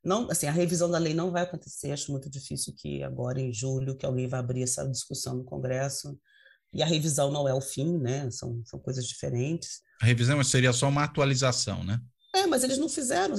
[0.03, 1.91] não, assim, a revisão da lei não vai acontecer.
[1.91, 6.19] Acho muito difícil que agora em julho que alguém vá abrir essa discussão no Congresso.
[6.73, 8.30] E a revisão não é o fim, né?
[8.32, 9.82] São, são coisas diferentes.
[10.02, 11.99] A revisão seria só uma atualização, né?
[12.34, 13.36] É, mas eles não fizeram,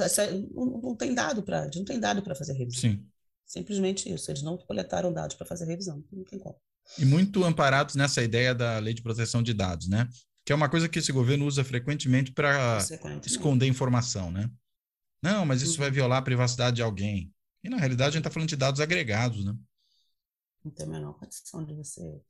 [0.55, 2.91] não, não tem dado para, não tem dado para fazer revisão.
[2.91, 3.07] Sim.
[3.47, 6.57] Simplesmente isso, eles não coletaram dados para fazer revisão, não tem como.
[6.99, 10.09] E muito amparados nessa ideia da lei de proteção de dados, né?
[10.45, 12.79] Que é uma coisa que esse governo usa frequentemente para
[13.25, 14.51] esconder informação, né?
[15.23, 15.81] Não, mas isso uhum.
[15.81, 17.33] vai violar a privacidade de alguém.
[17.63, 19.55] E na realidade a gente está falando de dados agregados, né?
[20.65, 22.21] Não tem a menor condição de você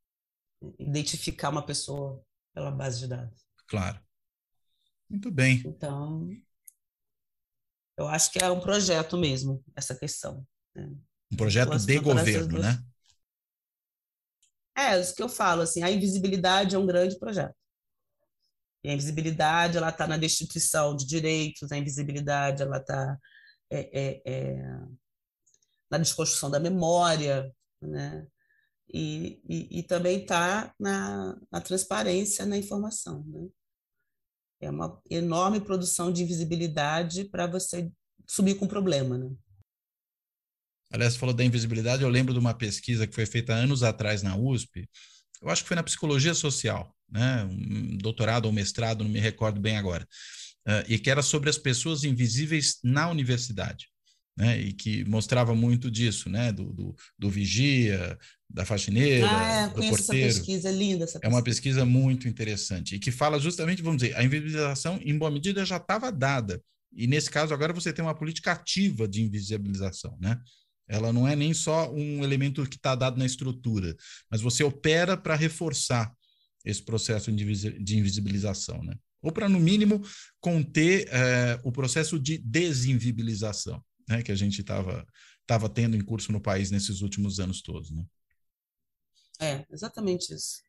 [0.78, 2.22] identificar uma pessoa
[2.54, 3.46] pela base de dados.
[3.66, 3.98] Claro.
[5.08, 5.62] Muito bem.
[5.66, 6.28] Então,
[7.96, 10.46] eu acho que é um projeto mesmo, essa questão.
[10.74, 10.90] Né?
[11.30, 12.82] Um projeto de governo, né?
[14.74, 17.54] É, isso que eu falo, assim, a invisibilidade é um grande projeto.
[18.84, 23.18] E a invisibilidade, ela está na destituição de direitos, a invisibilidade, ela está
[23.70, 24.62] é, é, é,
[25.90, 28.26] na desconstrução da memória, né?
[28.92, 33.48] E, e, e também está na, na transparência na informação, né?
[34.60, 37.90] É uma enorme produção de invisibilidade para você
[38.28, 39.30] subir com o problema, né?
[40.92, 44.22] Aliás, você falou da invisibilidade, eu lembro de uma pesquisa que foi feita anos atrás
[44.22, 44.88] na USP,
[45.40, 47.44] eu acho que foi na psicologia social, né?
[47.44, 50.06] um doutorado ou mestrado, não me recordo bem agora,
[50.66, 53.90] uh, e que era sobre as pessoas invisíveis na universidade.
[54.34, 58.18] Né, e que mostrava muito disso, né, do, do, do vigia,
[58.48, 60.26] da faxineira, ah, é, do porteiro.
[60.26, 61.26] Essa pesquisa, é linda essa pesquisa.
[61.26, 65.30] É uma pesquisa muito interessante e que fala justamente, vamos dizer, a invisibilização em boa
[65.30, 66.62] medida já estava dada
[66.94, 70.38] e nesse caso agora você tem uma política ativa de invisibilização, né?
[70.88, 73.96] Ela não é nem só um elemento que está dado na estrutura,
[74.30, 76.12] mas você opera para reforçar
[76.64, 78.94] esse processo de invisibilização, né?
[79.22, 80.02] Ou para, no mínimo,
[80.40, 84.22] conter é, o processo de desinvibilização, né?
[84.22, 85.06] Que a gente estava
[85.46, 88.04] tava tendo em curso no país nesses últimos anos todos, né?
[89.40, 90.62] É, exatamente isso.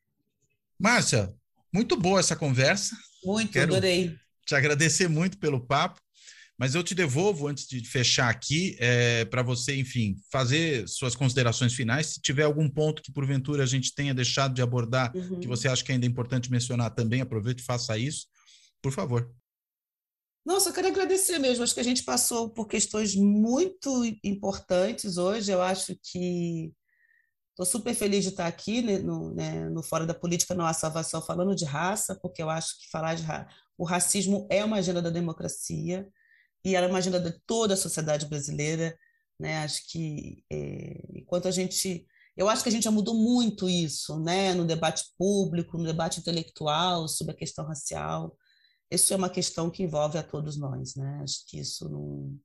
[0.78, 1.32] Márcia,
[1.72, 2.96] muito boa essa conversa.
[3.24, 4.16] Muito, Quero adorei.
[4.44, 6.00] Te agradecer muito pelo papo.
[6.58, 11.74] Mas eu te devolvo, antes de fechar aqui, é, para você, enfim, fazer suas considerações
[11.74, 12.06] finais.
[12.06, 15.40] Se tiver algum ponto que, porventura, a gente tenha deixado de abordar, uhum.
[15.40, 18.26] que você acha que ainda é importante mencionar também, aproveite e faça isso,
[18.80, 19.28] por favor.
[20.46, 21.64] Nossa, eu quero agradecer mesmo.
[21.64, 25.50] Acho que a gente passou por questões muito importantes hoje.
[25.50, 26.70] Eu acho que
[27.50, 30.72] estou super feliz de estar aqui né, no, né, no Fora da Política Não Há
[30.74, 34.76] Salvação falando de raça, porque eu acho que falar de ra o racismo é uma
[34.76, 36.08] agenda da democracia
[36.64, 38.96] e ela é uma agenda de toda a sociedade brasileira.
[39.38, 39.58] Né?
[39.58, 42.06] Acho que é, enquanto a gente.
[42.36, 44.54] Eu acho que a gente já mudou muito isso né?
[44.54, 48.36] no debate público, no debate intelectual sobre a questão racial.
[48.90, 50.94] Isso é uma questão que envolve a todos nós.
[50.96, 51.20] Né?
[51.22, 52.36] Acho que isso não.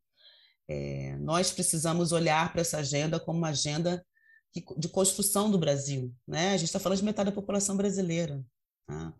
[0.67, 4.05] É, nós precisamos olhar para essa agenda como uma agenda
[4.53, 6.13] de, de construção do Brasil.
[6.27, 6.53] Né?
[6.53, 8.43] A gente está falando de metade da população brasileira.
[8.85, 9.13] Tá?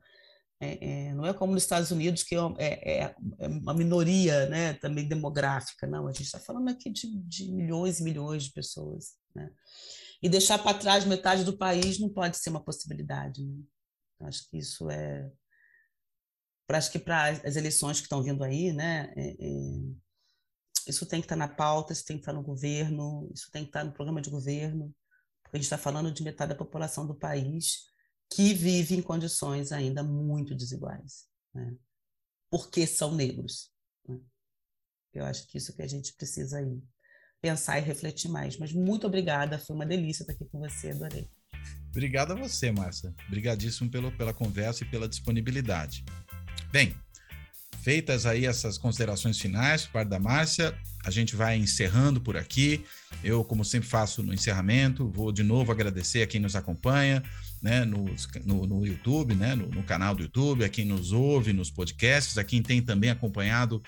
[0.62, 4.46] É, é, não é como nos Estados Unidos, que é, é, é, é uma minoria
[4.50, 6.08] né, também demográfica, não.
[6.08, 9.16] A gente está falando aqui de, de, milhões e milhões de pessoas.
[9.34, 9.50] Né?
[10.22, 13.42] E deixar para trás metade do país não pode ser uma possibilidade.
[13.42, 13.64] Né?
[14.24, 15.32] Acho que isso é.
[16.72, 19.34] Acho que para as eleições que estão vindo aí, né, é,
[20.88, 23.50] isso tem que estar tá na pauta, isso tem que estar tá no governo, isso
[23.52, 24.94] tem que estar tá no programa de governo,
[25.42, 27.90] porque a gente está falando de metade da população do país
[28.32, 31.76] que vive em condições ainda muito desiguais, né?
[32.50, 33.72] porque são negros.
[34.08, 34.20] Né?
[35.14, 36.82] Eu acho que isso que a gente precisa aí
[37.42, 38.58] pensar e refletir mais.
[38.58, 41.28] Mas muito obrigada, foi uma delícia estar aqui com você, adorei.
[41.90, 43.14] Obrigado a você, Márcia.
[43.28, 46.06] Obrigadíssimo pelo, pela conversa e pela disponibilidade.
[46.72, 46.96] Bem,
[47.82, 52.86] feitas aí essas considerações finais por parte da Márcia, a gente vai encerrando por aqui.
[53.24, 57.24] Eu, como sempre faço no encerramento, vou de novo agradecer a quem nos acompanha,
[57.62, 58.06] né, no,
[58.46, 62.38] no, no YouTube, né, no, no, canal do YouTube, a quem nos ouve nos podcasts,
[62.38, 63.82] a quem tem também acompanhado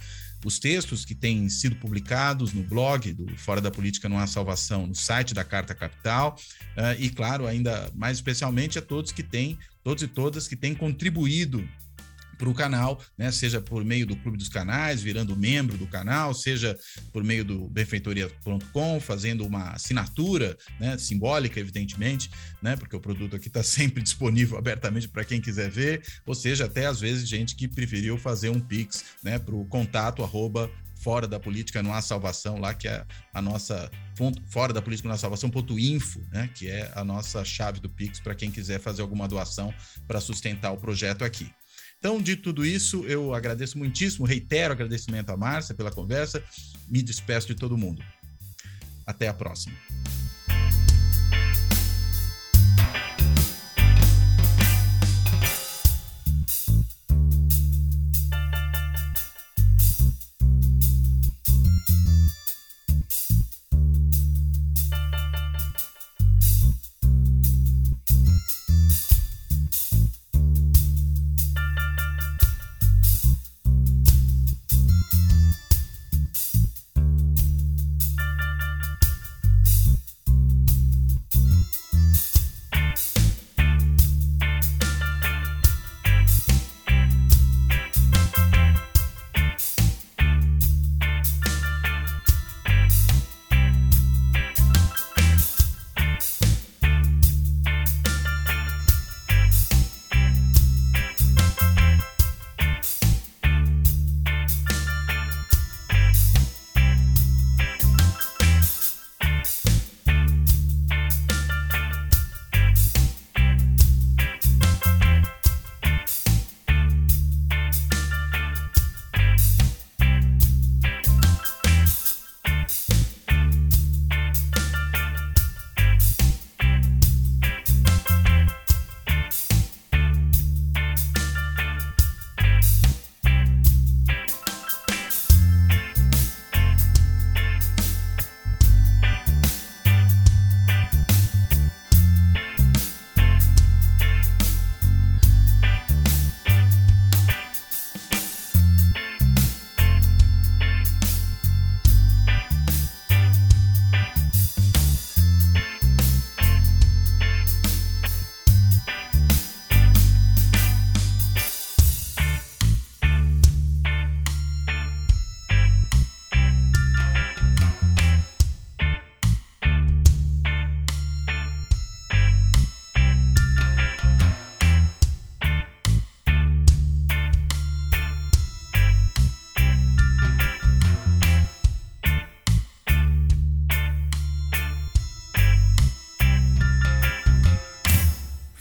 [0.43, 4.87] os textos que têm sido publicados no blog do Fora da Política Não Há Salvação,
[4.87, 6.35] no site da Carta Capital,
[6.75, 10.73] uh, e claro, ainda mais especialmente a todos que têm, todos e todas que têm
[10.73, 11.67] contribuído
[12.41, 13.31] para o canal, né?
[13.31, 16.75] Seja por meio do Clube dos Canais, virando membro do canal, seja
[17.13, 20.97] por meio do benfeitoria.com, fazendo uma assinatura, né?
[20.97, 22.75] Simbólica, evidentemente, né?
[22.75, 26.87] Porque o produto aqui está sempre disponível abertamente para quem quiser ver, ou seja, até
[26.87, 29.37] às vezes gente que preferiu fazer um Pix, né?
[29.37, 33.03] Para o contato arroba fora da política não há salvação lá que é
[33.33, 33.89] a nossa
[34.45, 37.89] fora da política não há salvação ponto info né que é a nossa chave do
[37.89, 39.73] Pix para quem quiser fazer alguma doação
[40.07, 41.51] para sustentar o projeto aqui
[42.01, 46.43] então, de tudo isso, eu agradeço muitíssimo, reitero agradecimento à Márcia pela conversa,
[46.87, 48.03] me despeço de todo mundo.
[49.05, 49.75] Até a próxima.